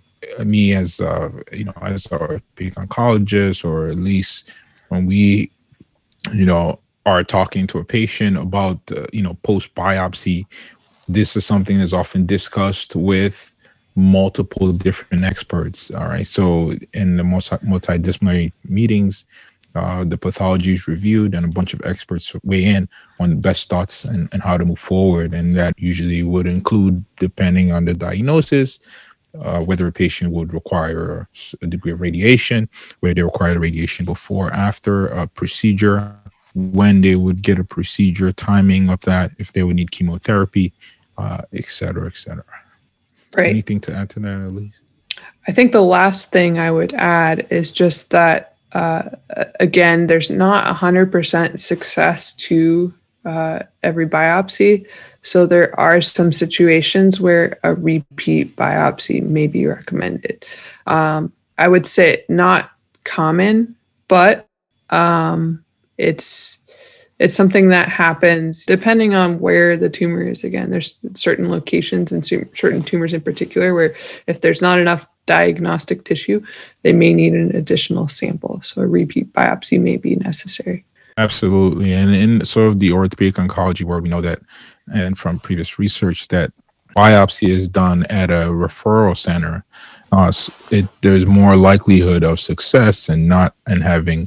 me 0.44 0.74
as 0.74 1.00
uh, 1.00 1.30
you 1.52 1.64
know 1.64 1.74
as 1.82 2.06
a 2.06 2.40
oncologist 2.58 3.64
or 3.64 3.88
at 3.88 3.96
least 3.96 4.52
when 4.88 5.06
we 5.06 5.50
you 6.34 6.46
know 6.46 6.78
are 7.06 7.22
talking 7.22 7.66
to 7.66 7.78
a 7.78 7.84
patient 7.84 8.36
about 8.36 8.78
uh, 8.92 9.06
you 9.12 9.22
know 9.22 9.34
post 9.42 9.74
biopsy 9.74 10.44
this 11.08 11.36
is 11.36 11.46
something 11.46 11.78
that's 11.78 11.92
often 11.92 12.26
discussed 12.26 12.94
with 12.94 13.54
multiple 13.94 14.72
different 14.72 15.24
experts 15.24 15.90
all 15.90 16.06
right? 16.06 16.26
So 16.26 16.72
in 16.92 17.16
the 17.16 17.24
multi- 17.24 17.56
multidisciplinary 17.56 18.52
meetings 18.64 19.24
uh, 19.74 20.02
the 20.04 20.16
pathology 20.16 20.72
is 20.72 20.88
reviewed 20.88 21.34
and 21.34 21.44
a 21.44 21.48
bunch 21.48 21.74
of 21.74 21.80
experts 21.84 22.34
weigh 22.42 22.64
in 22.64 22.88
on 23.20 23.30
the 23.30 23.36
best 23.36 23.68
thoughts 23.68 24.04
and, 24.04 24.28
and 24.32 24.42
how 24.42 24.56
to 24.56 24.64
move 24.64 24.78
forward. 24.78 25.34
And 25.34 25.56
that 25.56 25.74
usually 25.78 26.22
would 26.22 26.46
include 26.46 27.04
depending 27.16 27.70
on 27.70 27.84
the 27.84 27.94
diagnosis 27.94 28.80
uh, 29.40 29.60
whether 29.60 29.86
a 29.86 29.92
patient 29.92 30.32
would 30.32 30.54
require 30.54 31.28
a 31.62 31.66
degree 31.66 31.92
of 31.92 32.00
radiation, 32.00 32.68
whether 33.00 33.14
they 33.14 33.22
require 33.22 33.58
radiation 33.58 34.04
before, 34.04 34.52
after 34.52 35.06
a 35.06 35.26
procedure, 35.26 36.14
when 36.54 37.02
they 37.02 37.14
would 37.14 37.42
get 37.42 37.58
a 37.58 37.64
procedure, 37.64 38.32
timing 38.32 38.88
of 38.88 39.00
that, 39.02 39.30
if 39.38 39.52
they 39.52 39.62
would 39.62 39.76
need 39.76 39.90
chemotherapy, 39.90 40.72
uh, 41.18 41.42
et 41.52 41.64
cetera, 41.64 42.06
et 42.06 42.16
cetera. 42.16 42.44
Right. 43.36 43.50
Anything 43.50 43.80
to 43.80 43.94
add 43.94 44.08
to 44.10 44.20
that, 44.20 44.46
Elise? 44.46 44.80
I 45.46 45.52
think 45.52 45.72
the 45.72 45.82
last 45.82 46.30
thing 46.30 46.58
I 46.58 46.70
would 46.70 46.94
add 46.94 47.46
is 47.50 47.72
just 47.72 48.10
that, 48.10 48.56
uh, 48.72 49.10
again, 49.60 50.06
there's 50.06 50.30
not 50.30 50.74
100% 50.74 51.58
success 51.58 52.32
to 52.34 52.94
uh, 53.24 53.60
every 53.82 54.06
biopsy. 54.06 54.86
So 55.22 55.46
there 55.46 55.78
are 55.78 56.00
some 56.00 56.32
situations 56.32 57.20
where 57.20 57.58
a 57.64 57.74
repeat 57.74 58.56
biopsy 58.56 59.22
may 59.22 59.46
be 59.46 59.66
recommended. 59.66 60.44
Um, 60.86 61.32
I 61.58 61.68
would 61.68 61.86
say 61.86 62.24
not 62.28 62.70
common, 63.04 63.74
but 64.06 64.46
um, 64.90 65.64
it's 65.98 66.57
it's 67.18 67.34
something 67.34 67.68
that 67.68 67.88
happens 67.88 68.64
depending 68.64 69.14
on 69.14 69.38
where 69.40 69.76
the 69.76 69.88
tumor 69.88 70.22
is. 70.22 70.44
Again, 70.44 70.70
there's 70.70 70.98
certain 71.14 71.50
locations 71.50 72.12
and 72.12 72.24
certain 72.24 72.82
tumors 72.82 73.14
in 73.14 73.20
particular 73.20 73.74
where 73.74 73.94
if 74.26 74.40
there's 74.40 74.62
not 74.62 74.78
enough 74.78 75.06
diagnostic 75.26 76.04
tissue, 76.04 76.42
they 76.82 76.92
may 76.92 77.12
need 77.12 77.34
an 77.34 77.54
additional 77.54 78.08
sample. 78.08 78.60
So 78.62 78.82
a 78.82 78.86
repeat 78.86 79.32
biopsy 79.32 79.80
may 79.80 79.96
be 79.96 80.16
necessary. 80.16 80.84
Absolutely. 81.16 81.92
And 81.92 82.14
in 82.14 82.44
sort 82.44 82.68
of 82.68 82.78
the 82.78 82.92
orthopedic 82.92 83.34
oncology 83.34 83.82
world, 83.82 84.04
we 84.04 84.08
know 84.08 84.20
that, 84.20 84.40
and 84.92 85.18
from 85.18 85.40
previous 85.40 85.78
research, 85.78 86.28
that 86.28 86.52
biopsy 86.96 87.48
is 87.48 87.68
done 87.68 88.04
at 88.04 88.30
a 88.30 88.46
referral 88.50 89.16
center. 89.16 89.64
Uh, 90.10 90.32
it, 90.70 90.86
there's 91.02 91.26
more 91.26 91.56
likelihood 91.56 92.24
of 92.24 92.40
success 92.40 93.08
and 93.08 93.28
not 93.28 93.54
and 93.66 93.82
having 93.82 94.26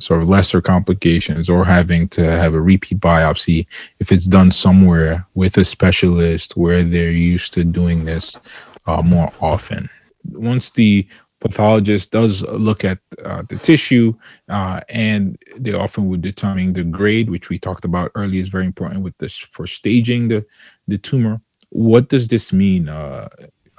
sort 0.00 0.22
of 0.22 0.28
lesser 0.28 0.60
complications 0.60 1.48
or 1.48 1.64
having 1.64 2.08
to 2.08 2.22
have 2.22 2.54
a 2.54 2.60
repeat 2.60 2.98
biopsy 2.98 3.66
if 3.98 4.10
it's 4.10 4.26
done 4.26 4.50
somewhere 4.50 5.26
with 5.34 5.56
a 5.58 5.64
specialist 5.64 6.56
where 6.56 6.82
they're 6.82 7.10
used 7.10 7.52
to 7.52 7.64
doing 7.64 8.04
this 8.04 8.38
uh, 8.86 9.02
more 9.02 9.32
often. 9.40 9.88
Once 10.32 10.70
the 10.70 11.06
pathologist 11.40 12.12
does 12.12 12.42
look 12.42 12.84
at 12.84 12.98
uh, 13.24 13.42
the 13.48 13.56
tissue 13.56 14.12
uh, 14.48 14.80
and 14.88 15.38
they 15.56 15.72
often 15.72 16.06
would 16.06 16.20
determine 16.20 16.72
the 16.72 16.84
grade 16.84 17.30
which 17.30 17.48
we 17.48 17.58
talked 17.58 17.84
about 17.84 18.10
earlier 18.14 18.40
is 18.40 18.48
very 18.48 18.66
important 18.66 19.02
with 19.02 19.16
this 19.18 19.36
for 19.36 19.66
staging 19.66 20.28
the 20.28 20.44
the 20.86 20.98
tumor 20.98 21.40
what 21.70 22.10
does 22.10 22.28
this 22.28 22.52
mean 22.52 22.88
uh, 22.88 23.28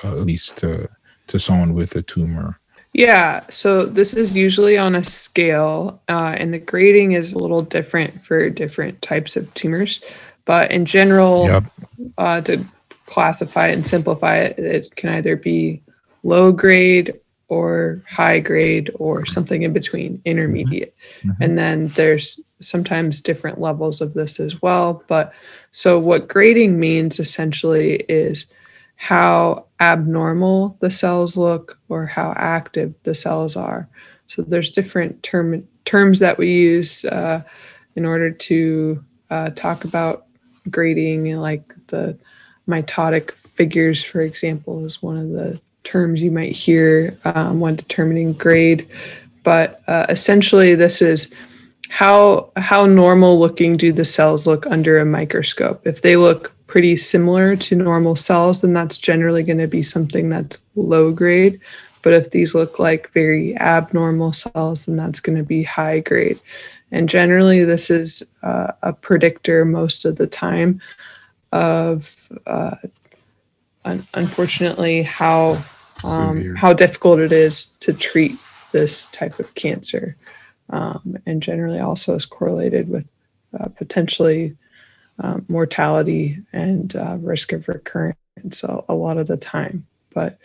Elise 0.03 0.49
to 0.51 0.89
to 1.27 1.37
someone 1.37 1.73
with 1.73 1.95
a 1.95 2.01
tumor 2.01 2.59
yeah 2.93 3.41
so 3.49 3.85
this 3.85 4.13
is 4.13 4.35
usually 4.35 4.77
on 4.77 4.95
a 4.95 5.03
scale 5.03 6.01
uh, 6.09 6.35
and 6.37 6.53
the 6.53 6.59
grading 6.59 7.13
is 7.13 7.33
a 7.33 7.37
little 7.37 7.61
different 7.61 8.23
for 8.23 8.49
different 8.49 9.01
types 9.01 9.35
of 9.35 9.53
tumors 9.53 10.03
but 10.45 10.71
in 10.71 10.85
general 10.85 11.45
yep. 11.45 11.63
Uh, 12.17 12.41
to 12.41 12.63
classify 13.05 13.67
it 13.67 13.73
and 13.73 13.85
simplify 13.85 14.37
it 14.37 14.57
it 14.59 14.95
can 14.95 15.09
either 15.09 15.35
be 15.35 15.81
low 16.23 16.51
grade 16.51 17.13
or 17.47 18.01
high 18.09 18.39
grade 18.39 18.89
or 18.95 19.25
something 19.25 19.63
in 19.63 19.73
between 19.73 20.21
intermediate 20.25 20.95
mm-hmm. 21.23 21.43
and 21.43 21.57
then 21.57 21.87
there's 21.89 22.39
sometimes 22.59 23.21
different 23.21 23.59
levels 23.59 24.01
of 24.01 24.13
this 24.13 24.39
as 24.39 24.61
well 24.61 25.03
but 25.07 25.33
so 25.71 25.99
what 25.99 26.27
grading 26.27 26.79
means 26.79 27.19
essentially 27.19 27.95
is 28.07 28.47
how 29.01 29.65
abnormal 29.79 30.77
the 30.79 30.91
cells 30.91 31.35
look 31.35 31.79
or 31.89 32.05
how 32.05 32.33
active 32.37 32.93
the 33.03 33.15
cells 33.15 33.55
are 33.55 33.87
so 34.27 34.41
there's 34.41 34.69
different 34.69 35.21
term 35.23 35.67
terms 35.85 36.19
that 36.19 36.37
we 36.37 36.51
use 36.51 37.03
uh, 37.05 37.41
in 37.95 38.05
order 38.05 38.29
to 38.29 39.03
uh, 39.29 39.49
talk 39.51 39.83
about 39.83 40.25
grading 40.69 41.35
like 41.37 41.73
the 41.87 42.17
mitotic 42.67 43.31
figures 43.31 44.03
for 44.03 44.21
example 44.21 44.85
is 44.85 45.01
one 45.01 45.17
of 45.17 45.29
the 45.29 45.59
terms 45.83 46.21
you 46.21 46.31
might 46.31 46.51
hear 46.51 47.17
um, 47.25 47.59
when 47.59 47.75
determining 47.75 48.33
grade, 48.33 48.87
but 49.43 49.81
uh, 49.87 50.05
essentially 50.09 50.75
this 50.75 51.01
is 51.01 51.33
how 51.89 52.49
how 52.55 52.85
normal 52.85 53.39
looking 53.39 53.75
do 53.75 53.91
the 53.91 54.05
cells 54.05 54.47
look 54.47 54.65
under 54.67 54.99
a 54.99 55.05
microscope. 55.05 55.85
If 55.85 56.01
they 56.01 56.15
look 56.15 56.53
pretty 56.71 56.95
similar 56.95 57.53
to 57.57 57.75
normal 57.75 58.15
cells, 58.15 58.61
then 58.61 58.71
that's 58.71 58.97
generally 58.97 59.43
going 59.43 59.57
to 59.57 59.67
be 59.67 59.83
something 59.83 60.29
that's 60.29 60.57
low 60.75 61.11
grade. 61.11 61.59
But 62.01 62.13
if 62.13 62.31
these 62.31 62.55
look 62.55 62.79
like 62.79 63.11
very 63.11 63.57
abnormal 63.57 64.31
cells, 64.31 64.85
then 64.85 64.95
that's 64.95 65.19
going 65.19 65.37
to 65.37 65.43
be 65.43 65.63
high 65.63 65.99
grade. 65.99 66.39
And 66.89 67.09
generally, 67.09 67.65
this 67.65 67.89
is 67.89 68.23
uh, 68.41 68.71
a 68.83 68.93
predictor 68.93 69.65
most 69.65 70.05
of 70.05 70.15
the 70.15 70.27
time 70.27 70.81
of 71.51 72.29
uh, 72.47 72.77
un- 73.83 74.07
unfortunately 74.13 75.03
how 75.03 75.61
um, 76.05 76.55
how 76.55 76.71
difficult 76.71 77.19
it 77.19 77.33
is 77.33 77.65
to 77.81 77.91
treat 77.91 78.37
this 78.71 79.07
type 79.07 79.39
of 79.39 79.53
cancer, 79.55 80.15
um, 80.69 81.17
and 81.25 81.43
generally 81.43 81.79
also 81.79 82.15
is 82.15 82.25
correlated 82.25 82.87
with 82.87 83.05
uh, 83.59 83.67
potentially 83.67 84.55
uh, 85.21 85.39
mortality 85.47 86.39
and 86.51 86.95
uh, 86.95 87.17
risk 87.19 87.53
of 87.53 87.67
recurrence 87.67 88.63
a, 88.63 88.93
lot 88.93 89.17
of 89.17 89.27
the 89.27 89.37
time. 89.37 89.85
But 90.13 90.37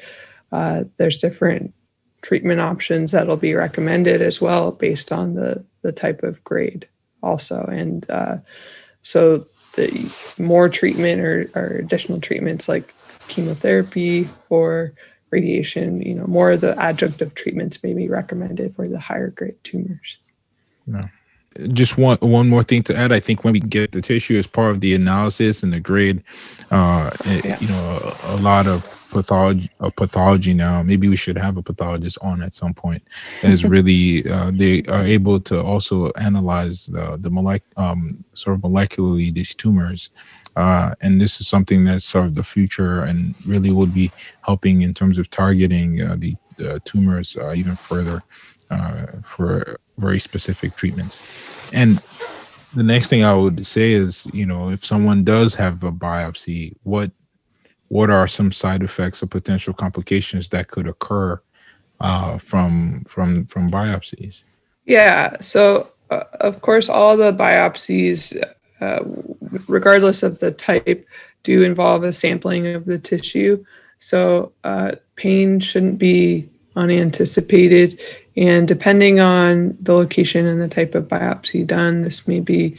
uh, 0.53 0.85
there's 0.97 1.17
different 1.17 1.75
treatment 2.23 2.61
options 2.61 3.13
that'll 3.13 3.37
be 3.37 3.55
recommended 3.55 4.23
as 4.23 4.41
well 4.41 4.73
based 4.73 5.13
on 5.13 5.35
the 5.35 5.65
the 5.83 5.93
type 5.93 6.25
of 6.25 6.43
grade 6.43 6.89
also 7.23 7.63
and 7.65 8.09
uh, 8.11 8.39
so 9.03 9.47
the 9.75 10.11
more 10.39 10.69
treatment 10.69 11.21
or, 11.21 11.49
or 11.55 11.77
additional 11.77 12.21
treatments 12.21 12.69
like 12.69 12.93
chemotherapy 13.29 14.29
or 14.49 14.93
radiation, 15.31 16.03
you 16.03 16.15
know, 16.15 16.27
more 16.27 16.53
of 16.53 16.61
the 16.61 16.75
adjunctive 16.75 17.35
treatments 17.35 17.83
may 17.83 17.95
be 17.95 18.09
recommended 18.09 18.75
for 18.75 18.89
the 18.89 18.99
higher 18.99 19.29
grade 19.29 19.63
tumors. 19.63 20.19
No. 20.87 21.09
Just 21.73 21.99
one 21.99 22.19
one 22.21 22.49
more 22.49 22.63
thing 22.63 22.83
to 22.85 22.97
add. 22.97 23.13
I 23.13 23.21
think 23.21 23.45
when 23.45 23.53
we 23.53 23.61
get 23.61 23.93
the 23.93 24.01
tissue 24.01 24.39
as 24.39 24.47
part 24.47 24.71
of 24.71 24.81
the 24.81 24.95
analysis 24.95 25.63
and 25.63 25.73
the 25.73 25.81
grade, 25.81 26.23
uh, 26.71 27.11
yeah. 27.25 27.59
you 27.61 27.69
know, 27.69 28.17
a, 28.25 28.35
a, 28.35 28.37
lot 28.37 28.67
of 28.67 28.85
pathology 29.11 29.71
of 29.81 29.95
pathology 29.97 30.55
now. 30.55 30.83
Maybe 30.83 31.09
we 31.09 31.17
should 31.17 31.39
have 31.39 31.57
a 31.57 31.63
pathologist 31.63 32.19
on 32.23 32.43
at 32.43 32.55
some 32.55 32.75
point. 32.75 33.03
Is 33.43 33.65
really 33.75 34.29
uh, 34.29 34.51
they 34.53 34.83
are 34.85 35.05
able 35.05 35.41
to 35.41 35.61
also 35.63 36.11
analyze 36.13 36.87
the 36.87 37.17
the 37.19 37.31
molec- 37.31 37.77
um, 37.77 38.25
sort 38.35 38.57
of 38.57 38.63
molecularly 38.63 39.33
these 39.33 39.55
tumors. 39.55 40.11
Uh, 40.57 40.95
and 41.03 41.21
this 41.21 41.39
is 41.39 41.47
something 41.47 41.85
that's 41.85 42.05
sort 42.05 42.25
of 42.25 42.35
the 42.35 42.43
future 42.43 43.03
and 43.03 43.35
really 43.47 43.71
would 43.71 43.93
be 43.93 44.11
helping 44.41 44.81
in 44.81 44.95
terms 44.95 45.19
of 45.19 45.29
targeting 45.29 46.01
uh, 46.01 46.17
the, 46.19 46.35
the, 46.57 46.81
tumors 46.81 47.37
uh, 47.37 47.53
even 47.53 47.77
further 47.77 48.23
uh, 48.71 49.05
for 49.23 49.79
very 49.99 50.19
specific 50.19 50.77
treatments. 50.77 51.23
And 51.73 52.01
the 52.75 52.83
next 52.83 53.09
thing 53.09 53.25
I 53.25 53.35
would 53.35 53.67
say 53.67 53.93
is, 53.93 54.29
you 54.33 54.47
know, 54.47 54.71
if 54.71 54.85
someone 54.85 55.25
does 55.25 55.55
have 55.55 55.83
a 55.83 55.93
biopsy, 55.93 56.75
what 56.83 57.11
what 57.89 58.11
are 58.11 58.27
some 58.27 58.51
side 58.51 58.83
effects 58.83 59.23
or 59.23 59.27
potential 59.27 59.73
complications 59.73 60.49
that 60.49 60.69
could 60.69 60.89
occur 60.89 61.41
uh, 62.01 62.39
from 62.39 63.05
from 63.07 63.47
from 63.47 63.71
biopsies? 63.71 64.45
Yeah. 64.85 65.37
So 65.41 65.89
uh, 66.11 66.25
of 66.41 66.61
course, 66.61 66.89
all 66.89 67.17
the 67.17 67.33
biopsies, 67.33 68.37
uh, 68.81 69.01
regardless 69.67 70.23
of 70.23 70.39
the 70.39 70.51
type, 70.51 71.07
do 71.43 71.63
involve 71.63 72.05
a 72.05 72.13
sampling 72.13 72.67
of 72.75 72.85
the 72.85 72.99
tissue. 72.99 73.65
So 73.99 74.53
uh, 74.65 74.93
pain 75.17 75.61
shouldn't 75.61 75.99
be 75.99 76.49
unanticipated. 76.75 77.99
And 78.37 78.69
depending 78.69 79.19
on 79.21 79.77
the 79.81 79.95
location 79.95 80.47
and 80.47 80.61
the 80.61 80.69
type 80.69 80.95
of 80.95 81.09
biopsy 81.09 81.67
done, 81.67 82.03
this 82.03 82.29
may 82.29 82.41
be 82.41 82.79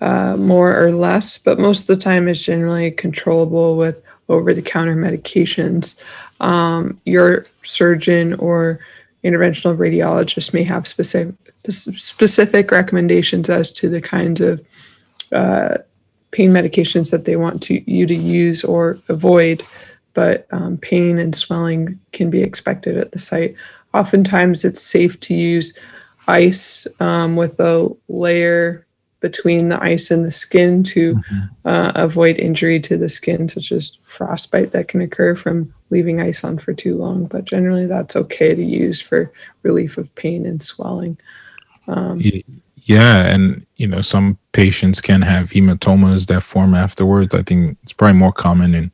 uh, 0.00 0.36
more 0.36 0.78
or 0.78 0.92
less, 0.92 1.38
but 1.38 1.58
most 1.58 1.82
of 1.82 1.86
the 1.86 1.96
time 1.96 2.28
it's 2.28 2.42
generally 2.42 2.90
controllable 2.90 3.76
with 3.76 4.02
over 4.28 4.54
the 4.54 4.62
counter 4.62 4.96
medications. 4.96 6.00
Um, 6.40 7.00
your 7.04 7.46
surgeon 7.62 8.34
or 8.34 8.80
interventional 9.24 9.76
radiologist 9.76 10.54
may 10.54 10.62
have 10.62 10.86
specific 10.86 11.34
specific 11.68 12.70
recommendations 12.70 13.50
as 13.50 13.70
to 13.74 13.90
the 13.90 14.00
kinds 14.00 14.40
of 14.40 14.64
uh, 15.32 15.76
pain 16.30 16.50
medications 16.50 17.10
that 17.10 17.26
they 17.26 17.36
want 17.36 17.62
to 17.62 17.90
you 17.90 18.06
to 18.06 18.14
use 18.14 18.64
or 18.64 18.98
avoid 19.08 19.62
but 20.14 20.46
um, 20.50 20.78
pain 20.78 21.18
and 21.18 21.36
swelling 21.36 22.00
can 22.12 22.30
be 22.30 22.40
expected 22.40 22.96
at 22.96 23.12
the 23.12 23.18
site 23.18 23.54
oftentimes 23.94 24.64
it's 24.64 24.80
safe 24.80 25.18
to 25.20 25.34
use 25.34 25.76
ice 26.28 26.86
um, 27.00 27.36
with 27.36 27.58
a 27.60 27.88
layer 28.08 28.86
between 29.20 29.68
the 29.68 29.82
ice 29.82 30.10
and 30.10 30.24
the 30.24 30.30
skin 30.30 30.82
to 30.82 31.14
mm-hmm. 31.14 31.68
uh, 31.68 31.92
avoid 31.94 32.38
injury 32.38 32.80
to 32.80 32.96
the 32.96 33.08
skin, 33.08 33.48
such 33.48 33.70
as 33.70 33.98
frostbite 34.04 34.72
that 34.72 34.88
can 34.88 35.02
occur 35.02 35.34
from 35.34 35.72
leaving 35.90 36.20
ice 36.20 36.42
on 36.42 36.58
for 36.58 36.72
too 36.72 36.96
long. 36.96 37.26
But 37.26 37.44
generally, 37.44 37.86
that's 37.86 38.16
okay 38.16 38.54
to 38.54 38.64
use 38.64 39.00
for 39.00 39.30
relief 39.62 39.98
of 39.98 40.14
pain 40.14 40.46
and 40.46 40.62
swelling. 40.62 41.18
Um, 41.86 42.20
yeah, 42.82 43.26
and 43.26 43.66
you 43.76 43.86
know, 43.86 44.00
some 44.00 44.38
patients 44.52 45.00
can 45.00 45.22
have 45.22 45.50
hematomas 45.50 46.26
that 46.28 46.42
form 46.42 46.74
afterwards. 46.74 47.34
I 47.34 47.42
think 47.42 47.76
it's 47.82 47.92
probably 47.92 48.18
more 48.18 48.32
common 48.32 48.74
in 48.74 48.90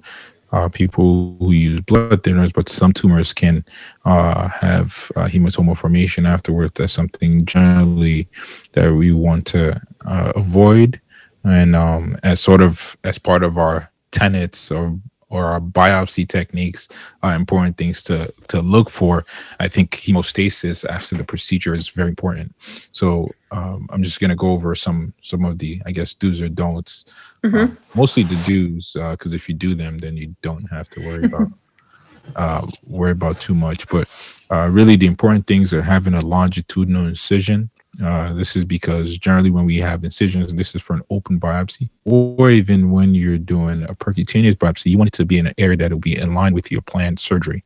uh, 0.56 0.68
people 0.70 1.36
who 1.38 1.52
use 1.52 1.80
blood 1.82 2.22
thinners, 2.22 2.52
but 2.52 2.68
some 2.68 2.92
tumors 2.92 3.32
can 3.34 3.64
uh, 4.06 4.48
have 4.48 5.12
uh, 5.14 5.26
hematoma 5.26 5.76
formation 5.76 6.24
afterwards. 6.24 6.72
That's 6.72 6.94
something 6.94 7.44
generally 7.44 8.28
that 8.72 8.94
we 8.94 9.12
want 9.12 9.46
to 9.48 9.78
uh, 10.06 10.32
avoid, 10.34 11.00
and 11.44 11.76
um, 11.76 12.16
as 12.22 12.40
sort 12.40 12.62
of 12.62 12.96
as 13.04 13.18
part 13.18 13.42
of 13.42 13.58
our 13.58 13.90
tenets 14.12 14.70
or 14.70 14.98
or 15.28 15.44
our 15.46 15.60
biopsy 15.60 16.26
techniques 16.26 16.88
are 17.22 17.34
important 17.34 17.76
things 17.76 18.02
to 18.04 18.32
to 18.48 18.60
look 18.62 18.88
for. 18.88 19.24
I 19.60 19.68
think 19.68 19.90
hemostasis 19.90 20.88
after 20.88 21.16
the 21.16 21.24
procedure 21.24 21.74
is 21.74 21.90
very 21.90 22.08
important. 22.08 22.54
So 22.92 23.30
um, 23.50 23.88
I'm 23.90 24.02
just 24.02 24.20
gonna 24.20 24.36
go 24.36 24.52
over 24.52 24.74
some 24.74 25.12
some 25.20 25.44
of 25.44 25.58
the 25.58 25.82
I 25.84 25.92
guess 25.92 26.14
do's 26.14 26.40
or 26.40 26.48
don'ts. 26.48 27.04
Mm-hmm. 27.46 27.72
Uh, 27.72 27.76
mostly 27.94 28.22
the 28.22 28.36
do's 28.46 28.92
because 28.92 29.32
uh, 29.32 29.36
if 29.36 29.48
you 29.48 29.54
do 29.54 29.74
them, 29.74 29.98
then 29.98 30.16
you 30.16 30.34
don't 30.42 30.64
have 30.70 30.88
to 30.90 31.00
worry 31.00 31.24
about 31.24 31.48
uh, 32.36 32.66
worry 32.84 33.12
about 33.12 33.40
too 33.40 33.54
much. 33.54 33.88
But 33.88 34.08
uh, 34.50 34.68
really, 34.68 34.96
the 34.96 35.06
important 35.06 35.46
things 35.46 35.72
are 35.72 35.82
having 35.82 36.14
a 36.14 36.24
longitudinal 36.24 37.06
incision 37.06 37.70
uh, 38.04 38.32
this 38.34 38.56
is 38.56 38.64
because 38.64 39.16
generally 39.16 39.50
when 39.50 39.64
we 39.64 39.78
have 39.78 40.04
incisions, 40.04 40.52
this 40.52 40.74
is 40.74 40.82
for 40.82 40.94
an 40.94 41.02
open 41.10 41.40
biopsy, 41.40 41.88
or 42.04 42.50
even 42.50 42.90
when 42.90 43.14
you're 43.14 43.38
doing 43.38 43.84
a 43.84 43.94
percutaneous 43.94 44.54
biopsy, 44.54 44.90
you 44.90 44.98
want 44.98 45.08
it 45.08 45.12
to 45.12 45.24
be 45.24 45.38
in 45.38 45.46
an 45.46 45.54
area 45.56 45.76
that 45.76 45.92
will 45.92 45.98
be 45.98 46.16
in 46.16 46.34
line 46.34 46.52
with 46.52 46.70
your 46.70 46.82
planned 46.82 47.18
surgery. 47.18 47.64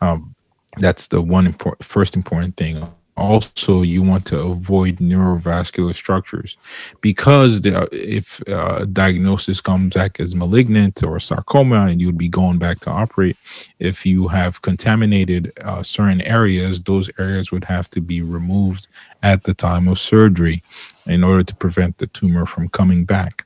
Um, 0.00 0.34
that's 0.78 1.08
the 1.08 1.22
one 1.22 1.46
important, 1.46 1.84
first 1.84 2.16
important 2.16 2.56
thing 2.56 2.88
also 3.18 3.82
you 3.82 4.02
want 4.02 4.24
to 4.26 4.38
avoid 4.38 4.96
neurovascular 4.98 5.94
structures 5.94 6.56
because 7.00 7.60
the, 7.60 7.88
if 7.92 8.40
uh, 8.48 8.84
diagnosis 8.86 9.60
comes 9.60 9.94
back 9.94 10.20
as 10.20 10.34
malignant 10.34 11.02
or 11.04 11.18
sarcoma 11.20 11.86
and 11.86 12.00
you'd 12.00 12.16
be 12.16 12.28
going 12.28 12.58
back 12.58 12.78
to 12.80 12.90
operate 12.90 13.36
if 13.78 14.06
you 14.06 14.28
have 14.28 14.62
contaminated 14.62 15.52
uh, 15.62 15.82
certain 15.82 16.22
areas 16.22 16.82
those 16.82 17.10
areas 17.18 17.52
would 17.52 17.64
have 17.64 17.90
to 17.90 18.00
be 18.00 18.22
removed 18.22 18.86
at 19.22 19.44
the 19.44 19.54
time 19.54 19.88
of 19.88 19.98
surgery 19.98 20.62
in 21.06 21.24
order 21.24 21.42
to 21.42 21.56
prevent 21.56 21.98
the 21.98 22.06
tumor 22.08 22.46
from 22.46 22.68
coming 22.68 23.04
back. 23.04 23.44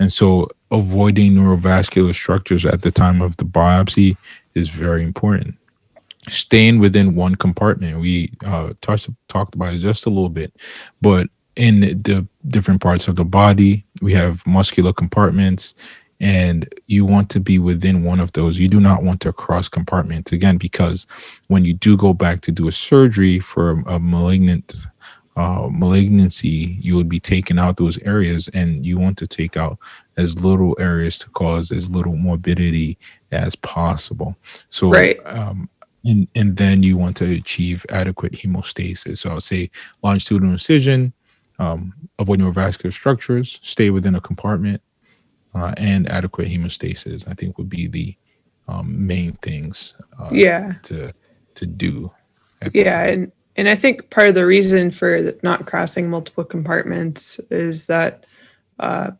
And 0.00 0.12
so 0.12 0.48
avoiding 0.70 1.32
neurovascular 1.32 2.14
structures 2.14 2.66
at 2.66 2.82
the 2.82 2.90
time 2.90 3.22
of 3.22 3.36
the 3.36 3.44
biopsy 3.44 4.16
is 4.54 4.68
very 4.68 5.04
important 5.04 5.56
staying 6.28 6.78
within 6.78 7.14
one 7.14 7.34
compartment. 7.34 8.00
We 8.00 8.32
uh, 8.44 8.72
touched 8.80 9.10
talked 9.28 9.54
about 9.54 9.74
it 9.74 9.78
just 9.78 10.06
a 10.06 10.10
little 10.10 10.28
bit, 10.28 10.52
but 11.00 11.28
in 11.56 11.80
the 11.80 12.26
different 12.48 12.80
parts 12.80 13.06
of 13.08 13.16
the 13.16 13.24
body, 13.24 13.84
we 14.02 14.12
have 14.12 14.44
muscular 14.46 14.92
compartments, 14.92 15.74
and 16.20 16.68
you 16.86 17.04
want 17.04 17.30
to 17.30 17.40
be 17.40 17.58
within 17.58 18.02
one 18.02 18.20
of 18.20 18.32
those. 18.32 18.58
You 18.58 18.68
do 18.68 18.80
not 18.80 19.02
want 19.02 19.20
to 19.20 19.32
cross 19.32 19.68
compartments 19.68 20.32
again, 20.32 20.58
because 20.58 21.06
when 21.48 21.64
you 21.64 21.74
do 21.74 21.96
go 21.96 22.12
back 22.12 22.40
to 22.40 22.52
do 22.52 22.66
a 22.66 22.72
surgery 22.72 23.38
for 23.38 23.82
a, 23.86 24.00
malignant 24.00 24.86
uh, 25.36 25.68
malignancy, 25.70 26.78
you 26.80 26.96
would 26.96 27.08
be 27.08 27.20
taking 27.20 27.58
out 27.58 27.76
those 27.76 27.98
areas, 27.98 28.48
and 28.48 28.84
you 28.86 28.98
want 28.98 29.18
to 29.18 29.26
take 29.26 29.56
out 29.56 29.78
as 30.16 30.44
little 30.44 30.76
areas 30.78 31.18
to 31.18 31.28
cause 31.30 31.72
as 31.72 31.90
little 31.90 32.16
morbidity 32.16 32.96
as 33.32 33.56
possible. 33.56 34.36
So, 34.70 34.88
right. 34.88 35.18
um, 35.24 35.68
and 36.04 36.28
and 36.34 36.56
then 36.56 36.82
you 36.82 36.96
want 36.96 37.16
to 37.18 37.30
achieve 37.30 37.86
adequate 37.90 38.32
hemostasis. 38.32 39.18
So 39.18 39.30
I'll 39.30 39.40
say 39.40 39.70
longitudinal 40.02 40.52
incision, 40.52 41.12
um, 41.58 41.94
avoid 42.18 42.40
neurovascular 42.40 42.92
structures, 42.92 43.60
stay 43.62 43.90
within 43.90 44.14
a 44.14 44.20
compartment, 44.20 44.82
uh, 45.54 45.74
and 45.76 46.08
adequate 46.08 46.48
hemostasis. 46.48 47.28
I 47.28 47.34
think 47.34 47.58
would 47.58 47.68
be 47.68 47.86
the 47.86 48.16
um, 48.68 49.06
main 49.06 49.32
things. 49.34 49.96
Uh, 50.18 50.30
yeah. 50.32 50.74
To 50.84 51.12
to 51.54 51.66
do. 51.66 52.10
Yeah, 52.72 53.02
and 53.04 53.32
and 53.56 53.68
I 53.68 53.76
think 53.76 54.10
part 54.10 54.28
of 54.28 54.34
the 54.34 54.46
reason 54.46 54.90
for 54.90 55.32
not 55.42 55.66
crossing 55.66 56.10
multiple 56.10 56.44
compartments 56.44 57.38
is 57.50 57.86
that 57.86 58.26
uh, 58.80 59.12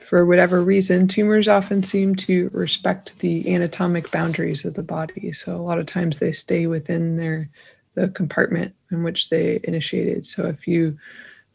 for 0.00 0.24
whatever 0.24 0.62
reason, 0.62 1.06
tumors 1.06 1.46
often 1.46 1.82
seem 1.82 2.14
to 2.16 2.50
respect 2.52 3.18
the 3.18 3.52
anatomic 3.52 4.10
boundaries 4.10 4.64
of 4.64 4.74
the 4.74 4.82
body. 4.82 5.32
So 5.32 5.54
a 5.54 5.62
lot 5.62 5.78
of 5.78 5.86
times 5.86 6.18
they 6.18 6.32
stay 6.32 6.66
within 6.66 7.16
their 7.16 7.48
the 7.94 8.08
compartment 8.08 8.74
in 8.90 9.02
which 9.02 9.30
they 9.30 9.60
initiated. 9.64 10.24
So 10.24 10.46
if 10.46 10.66
you 10.66 10.98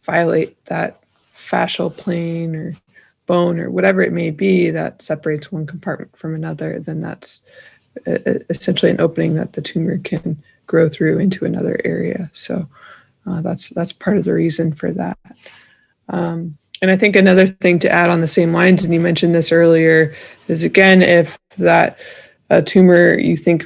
violate 0.04 0.64
that 0.66 1.02
fascial 1.34 1.96
plane 1.96 2.56
or 2.56 2.74
bone 3.26 3.60
or 3.60 3.72
whatever 3.72 4.02
it 4.02 4.14
may 4.14 4.32
be 4.32 4.70
that 4.70 5.02
separates 5.02 5.52
one 5.52 5.66
compartment 5.66 6.16
from 6.16 6.36
another, 6.36 6.80
then 6.80 7.02
that's 7.02 7.46
essentially 8.06 8.92
an 8.92 9.02
opening 9.02 9.36
that 9.36 9.54
the 9.54 9.62
tumor 9.62 9.98
can 10.00 10.42
grow 10.68 10.90
through 10.90 11.20
into 11.20 11.46
another 11.46 11.80
area. 11.86 12.30
So 12.34 12.68
uh, 13.26 13.42
that's 13.42 13.70
that's 13.70 13.94
part 13.94 14.18
of 14.18 14.26
the 14.26 14.34
reason 14.34 14.74
for 14.74 14.92
that. 14.92 15.18
Um, 16.10 16.58
and 16.82 16.92
I 16.92 16.98
think 16.98 17.16
another 17.16 17.48
thing 17.48 17.80
to 17.80 17.92
add 17.92 18.10
on 18.10 18.22
the 18.22 18.28
same 18.28 18.54
lines, 18.54 18.84
and 18.84 18.94
you 18.94 19.00
mentioned 19.00 19.34
this 19.34 19.52
earlier, 19.52 20.16
is 20.48 20.64
again, 20.64 21.02
if 21.02 21.40
that 21.58 22.00
uh, 22.50 22.62
tumor 22.62 23.18
you 23.18 23.38
think 23.38 23.66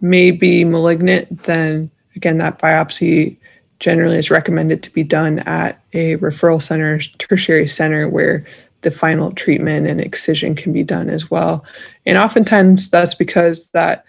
may 0.00 0.30
be 0.30 0.64
malignant, 0.64 1.44
then 1.44 1.90
again, 2.16 2.38
that 2.38 2.58
biopsy 2.58 3.36
generally 3.78 4.18
is 4.18 4.30
recommended 4.30 4.82
to 4.82 4.92
be 4.92 5.02
done 5.02 5.40
at 5.40 5.82
a 5.92 6.16
referral 6.16 6.60
center, 6.60 6.98
tertiary 7.18 7.68
center, 7.68 8.08
where 8.08 8.46
the 8.82 8.90
final 8.90 9.32
treatment 9.32 9.86
and 9.86 10.00
excision 10.00 10.54
can 10.54 10.72
be 10.72 10.82
done 10.82 11.10
as 11.10 11.30
well. 11.30 11.64
And 12.06 12.16
oftentimes 12.16 12.90
that's 12.90 13.14
because 13.14 13.68
that 13.68 14.04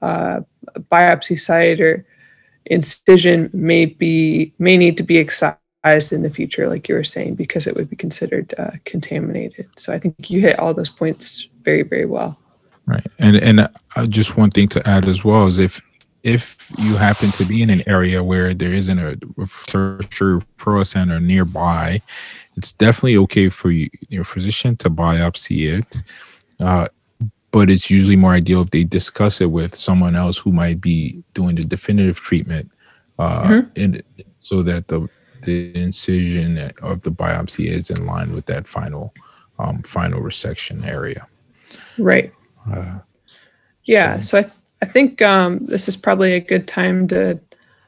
uh, 0.00 0.40
biopsy 0.90 1.38
site 1.38 1.80
or 1.80 2.04
incision 2.66 3.50
may 3.52 3.84
be 3.84 4.52
may 4.58 4.76
need 4.76 4.96
to 4.96 5.02
be 5.02 5.18
excised 5.18 5.58
advised 5.84 6.12
in 6.12 6.22
the 6.22 6.30
future, 6.30 6.68
like 6.68 6.88
you 6.88 6.94
were 6.94 7.04
saying, 7.04 7.34
because 7.34 7.66
it 7.66 7.74
would 7.76 7.90
be 7.90 7.96
considered 7.96 8.54
uh, 8.58 8.70
contaminated. 8.84 9.68
So 9.76 9.92
I 9.92 9.98
think 9.98 10.30
you 10.30 10.40
hit 10.40 10.58
all 10.58 10.74
those 10.74 10.90
points 10.90 11.48
very, 11.62 11.82
very 11.82 12.06
well. 12.06 12.38
Right, 12.86 13.06
and 13.18 13.36
and 13.36 13.60
uh, 13.60 14.06
just 14.06 14.36
one 14.36 14.50
thing 14.50 14.68
to 14.68 14.86
add 14.88 15.08
as 15.08 15.24
well 15.24 15.46
is 15.46 15.58
if 15.58 15.80
if 16.22 16.72
you 16.78 16.96
happen 16.96 17.30
to 17.32 17.44
be 17.44 17.62
in 17.62 17.70
an 17.70 17.82
area 17.86 18.22
where 18.22 18.54
there 18.54 18.72
isn't 18.72 18.98
a 18.98 19.16
researcher 19.36 20.40
pro 20.56 20.82
center 20.84 21.20
nearby, 21.20 22.00
it's 22.56 22.72
definitely 22.72 23.18
okay 23.18 23.50
for 23.50 23.70
you, 23.70 23.88
your 24.08 24.24
physician 24.24 24.76
to 24.76 24.90
biopsy 24.90 25.78
it. 25.78 26.02
Uh, 26.60 26.88
but 27.50 27.70
it's 27.70 27.90
usually 27.90 28.16
more 28.16 28.32
ideal 28.32 28.62
if 28.62 28.70
they 28.70 28.84
discuss 28.84 29.40
it 29.40 29.50
with 29.50 29.74
someone 29.74 30.16
else 30.16 30.36
who 30.36 30.50
might 30.52 30.80
be 30.80 31.22
doing 31.34 31.54
the 31.54 31.64
definitive 31.64 32.18
treatment, 32.18 32.70
uh, 33.18 33.44
mm-hmm. 33.44 33.68
and 33.76 34.02
so 34.40 34.62
that 34.62 34.88
the 34.88 35.08
the 35.44 35.74
incision 35.76 36.72
of 36.82 37.02
the 37.02 37.10
biopsy 37.10 37.68
is 37.68 37.90
in 37.90 38.06
line 38.06 38.34
with 38.34 38.46
that 38.46 38.66
final 38.66 39.14
um, 39.58 39.82
final 39.82 40.20
resection 40.20 40.84
area. 40.86 41.26
Right. 41.98 42.32
Uh, 42.72 42.98
yeah. 43.84 44.20
So, 44.20 44.20
so 44.20 44.38
I, 44.38 44.42
th- 44.42 44.54
I 44.82 44.86
think 44.86 45.22
um, 45.22 45.66
this 45.66 45.88
is 45.88 45.96
probably 45.96 46.34
a 46.34 46.40
good 46.40 46.66
time 46.66 47.08
to 47.08 47.40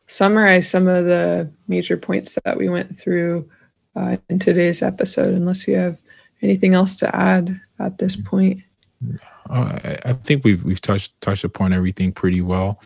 summarize 0.07 0.71
some 0.71 0.87
of 0.87 1.05
the 1.05 1.51
major 1.69 1.97
points 1.97 2.39
that 2.45 2.57
we 2.57 2.69
went 2.69 2.97
through 2.97 3.51
uh, 3.97 4.17
in 4.29 4.39
today's 4.39 4.83
episode, 4.83 5.35
unless 5.35 5.67
you 5.67 5.75
have 5.75 5.99
anything 6.43 6.75
else 6.75 6.95
to 6.97 7.17
add 7.17 7.61
at 7.79 7.99
this 7.99 8.17
point. 8.17 8.63
Uh, 9.51 9.79
I, 9.85 9.99
I 10.07 10.13
think 10.13 10.45
we've 10.45 10.65
we've 10.65 10.81
touched 10.81 11.21
touched 11.21 11.45
upon 11.45 11.73
everything 11.73 12.13
pretty 12.13 12.41
well. 12.41 12.81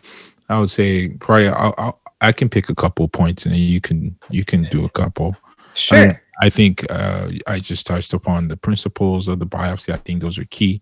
I 0.49 0.59
would 0.59 0.69
say 0.69 1.09
probably 1.09 1.47
I'll, 1.47 1.73
I'll, 1.77 2.00
i 2.21 2.31
can 2.31 2.49
pick 2.49 2.69
a 2.69 2.75
couple 2.75 3.07
points 3.07 3.45
and 3.45 3.55
you 3.55 3.81
can 3.81 4.15
you 4.29 4.45
can 4.45 4.63
do 4.63 4.85
a 4.85 4.89
couple. 4.89 5.35
Sure. 5.73 5.97
I, 5.97 6.05
mean, 6.07 6.19
I 6.41 6.49
think 6.49 6.89
uh, 6.91 7.29
I 7.47 7.59
just 7.59 7.85
touched 7.87 8.13
upon 8.13 8.47
the 8.47 8.57
principles 8.57 9.27
of 9.27 9.39
the 9.39 9.45
biopsy. 9.45 9.93
I 9.93 9.97
think 9.97 10.21
those 10.21 10.37
are 10.37 10.45
key. 10.45 10.81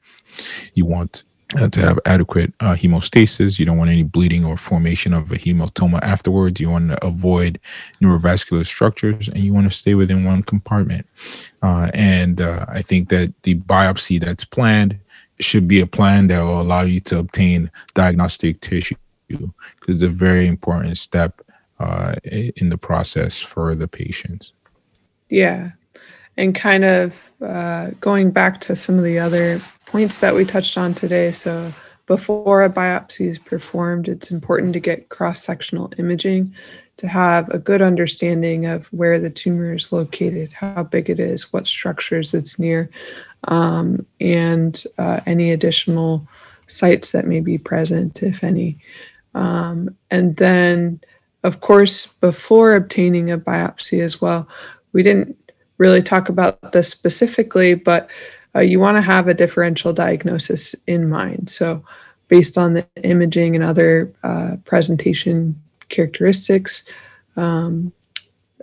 You 0.73 0.85
want 0.85 1.23
uh, 1.57 1.69
to 1.69 1.79
have 1.81 1.99
adequate 2.05 2.53
uh, 2.59 2.73
hemostasis. 2.73 3.59
You 3.59 3.65
don't 3.65 3.77
want 3.77 3.89
any 3.89 4.03
bleeding 4.03 4.45
or 4.45 4.57
formation 4.57 5.13
of 5.13 5.31
a 5.31 5.35
hematoma 5.35 5.99
afterwards. 6.01 6.59
You 6.59 6.71
want 6.71 6.91
to 6.91 7.05
avoid 7.05 7.59
neurovascular 8.01 8.65
structures, 8.65 9.29
and 9.29 9.39
you 9.39 9.53
want 9.53 9.71
to 9.71 9.77
stay 9.77 9.95
within 9.95 10.23
one 10.23 10.43
compartment. 10.43 11.05
Uh, 11.61 11.89
and 11.93 12.41
uh, 12.41 12.65
I 12.67 12.81
think 12.81 13.09
that 13.09 13.33
the 13.43 13.55
biopsy 13.55 14.19
that's 14.19 14.45
planned 14.45 14.99
should 15.39 15.67
be 15.67 15.79
a 15.79 15.87
plan 15.87 16.27
that 16.27 16.41
will 16.41 16.59
allow 16.59 16.81
you 16.81 16.99
to 16.99 17.19
obtain 17.19 17.71
diagnostic 17.93 18.59
tissue 18.59 18.95
because 19.29 19.49
it's 19.87 20.01
a 20.01 20.09
very 20.09 20.47
important 20.47 20.97
step 20.97 21.41
uh, 21.79 22.15
in 22.23 22.69
the 22.69 22.77
process 22.77 23.39
for 23.39 23.75
the 23.75 23.87
patients. 23.87 24.53
Yeah. 25.29 25.71
And 26.37 26.55
kind 26.55 26.85
of 26.85 27.31
uh, 27.41 27.91
going 27.99 28.31
back 28.31 28.59
to 28.61 28.75
some 28.75 28.97
of 28.97 29.03
the 29.03 29.19
other 29.19 29.61
points 29.85 30.19
that 30.19 30.35
we 30.35 30.45
touched 30.45 30.77
on 30.77 30.93
today. 30.93 31.31
So, 31.31 31.73
before 32.05 32.63
a 32.63 32.69
biopsy 32.71 33.27
is 33.27 33.37
performed, 33.37 34.07
it's 34.07 34.31
important 34.31 34.73
to 34.73 34.79
get 34.79 35.09
cross 35.09 35.43
sectional 35.43 35.93
imaging 35.99 36.55
to 36.99 37.07
have 37.07 37.47
a 37.49 37.57
good 37.57 37.81
understanding 37.81 38.65
of 38.65 38.87
where 38.87 39.19
the 39.19 39.29
tumor 39.29 39.73
is 39.73 39.91
located, 39.91 40.51
how 40.51 40.83
big 40.83 41.09
it 41.09 41.19
is, 41.19 41.53
what 41.53 41.65
structures 41.65 42.33
it's 42.33 42.59
near, 42.59 42.89
um, 43.47 44.05
and 44.19 44.83
uh, 44.97 45.21
any 45.25 45.51
additional 45.51 46.27
sites 46.67 47.11
that 47.11 47.25
may 47.25 47.39
be 47.39 47.57
present, 47.57 48.21
if 48.21 48.43
any. 48.43 48.77
Um, 49.35 49.95
and 50.09 50.35
then, 50.37 51.01
of 51.43 51.61
course, 51.61 52.07
before 52.13 52.75
obtaining 52.75 53.31
a 53.31 53.37
biopsy 53.37 54.01
as 54.01 54.21
well, 54.21 54.47
we 54.93 55.03
didn't 55.03 55.37
really 55.77 56.01
talk 56.01 56.29
about 56.29 56.71
this 56.71 56.89
specifically, 56.89 57.73
but 57.73 58.09
uh, 58.55 58.59
you 58.59 58.79
want 58.79 58.97
to 58.97 59.01
have 59.01 59.27
a 59.27 59.33
differential 59.33 59.93
diagnosis 59.93 60.75
in 60.87 61.09
mind. 61.09 61.49
So, 61.49 61.83
based 62.27 62.57
on 62.57 62.73
the 62.73 62.85
imaging 63.03 63.55
and 63.55 63.63
other 63.63 64.13
uh, 64.23 64.57
presentation 64.65 65.59
characteristics, 65.89 66.85
um, 67.35 67.91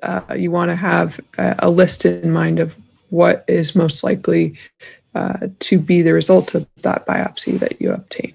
uh, 0.02 0.20
you 0.36 0.50
want 0.50 0.70
to 0.70 0.76
have 0.76 1.20
a, 1.38 1.56
a, 1.60 1.70
list 1.70 2.04
in 2.04 2.30
mind 2.30 2.60
of 2.60 2.76
what 3.10 3.44
is 3.48 3.74
most 3.74 4.04
likely 4.04 4.58
uh, 5.14 5.48
to 5.58 5.78
be 5.78 6.02
the 6.02 6.12
result 6.12 6.54
of 6.54 6.66
that 6.82 7.06
biopsy 7.06 7.58
that 7.58 7.80
you 7.80 7.90
obtain. 7.90 8.34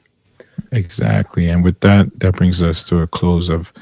Exactly. 0.71 1.49
And 1.49 1.63
with 1.63 1.79
that, 1.81 2.19
that 2.19 2.35
brings 2.35 2.61
us 2.61 2.87
to 2.89 2.99
a 2.99 3.07
close 3.07 3.49
of 3.49 3.73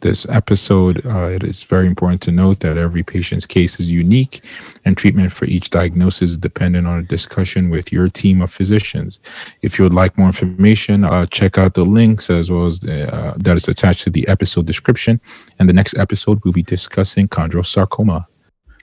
this 0.00 0.26
episode. 0.28 1.04
Uh, 1.04 1.26
it 1.26 1.42
is 1.42 1.62
very 1.62 1.86
important 1.86 2.22
to 2.22 2.32
note 2.32 2.60
that 2.60 2.76
every 2.76 3.02
patient's 3.02 3.46
case 3.46 3.80
is 3.80 3.90
unique 3.92 4.42
and 4.84 4.96
treatment 4.96 5.32
for 5.32 5.44
each 5.44 5.70
diagnosis 5.70 6.30
is 6.30 6.38
dependent 6.38 6.86
on 6.86 7.00
a 7.00 7.02
discussion 7.02 7.68
with 7.68 7.92
your 7.92 8.08
team 8.08 8.40
of 8.40 8.50
physicians. 8.50 9.18
If 9.62 9.78
you 9.78 9.84
would 9.84 9.94
like 9.94 10.16
more 10.16 10.28
information, 10.28 11.04
uh, 11.04 11.26
check 11.26 11.58
out 11.58 11.74
the 11.74 11.84
links 11.84 12.30
as 12.30 12.50
well 12.50 12.64
as 12.64 12.80
the, 12.80 13.12
uh, 13.12 13.34
that 13.38 13.56
is 13.56 13.68
attached 13.68 14.04
to 14.04 14.10
the 14.10 14.26
episode 14.28 14.66
description. 14.66 15.20
And 15.58 15.68
the 15.68 15.72
next 15.72 15.98
episode, 15.98 16.40
we'll 16.44 16.52
be 16.52 16.62
discussing 16.62 17.28
chondrosarcoma. 17.28 18.24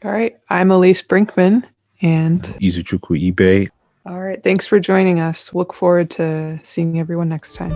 All 0.03 0.11
right. 0.11 0.35
I'm 0.49 0.69
Elise 0.69 1.01
Brinkman 1.01 1.63
and 2.01 2.43
Izuchukwu 2.61 3.33
Ibe. 3.33 3.69
All 4.05 4.21
right. 4.21 4.41
Thanks 4.43 4.67
for 4.67 4.79
joining 4.79 5.19
us. 5.19 5.53
Look 5.53 5.73
forward 5.73 6.11
to 6.11 6.59
seeing 6.61 6.99
everyone 6.99 7.29
next 7.29 7.55
time. 7.55 7.75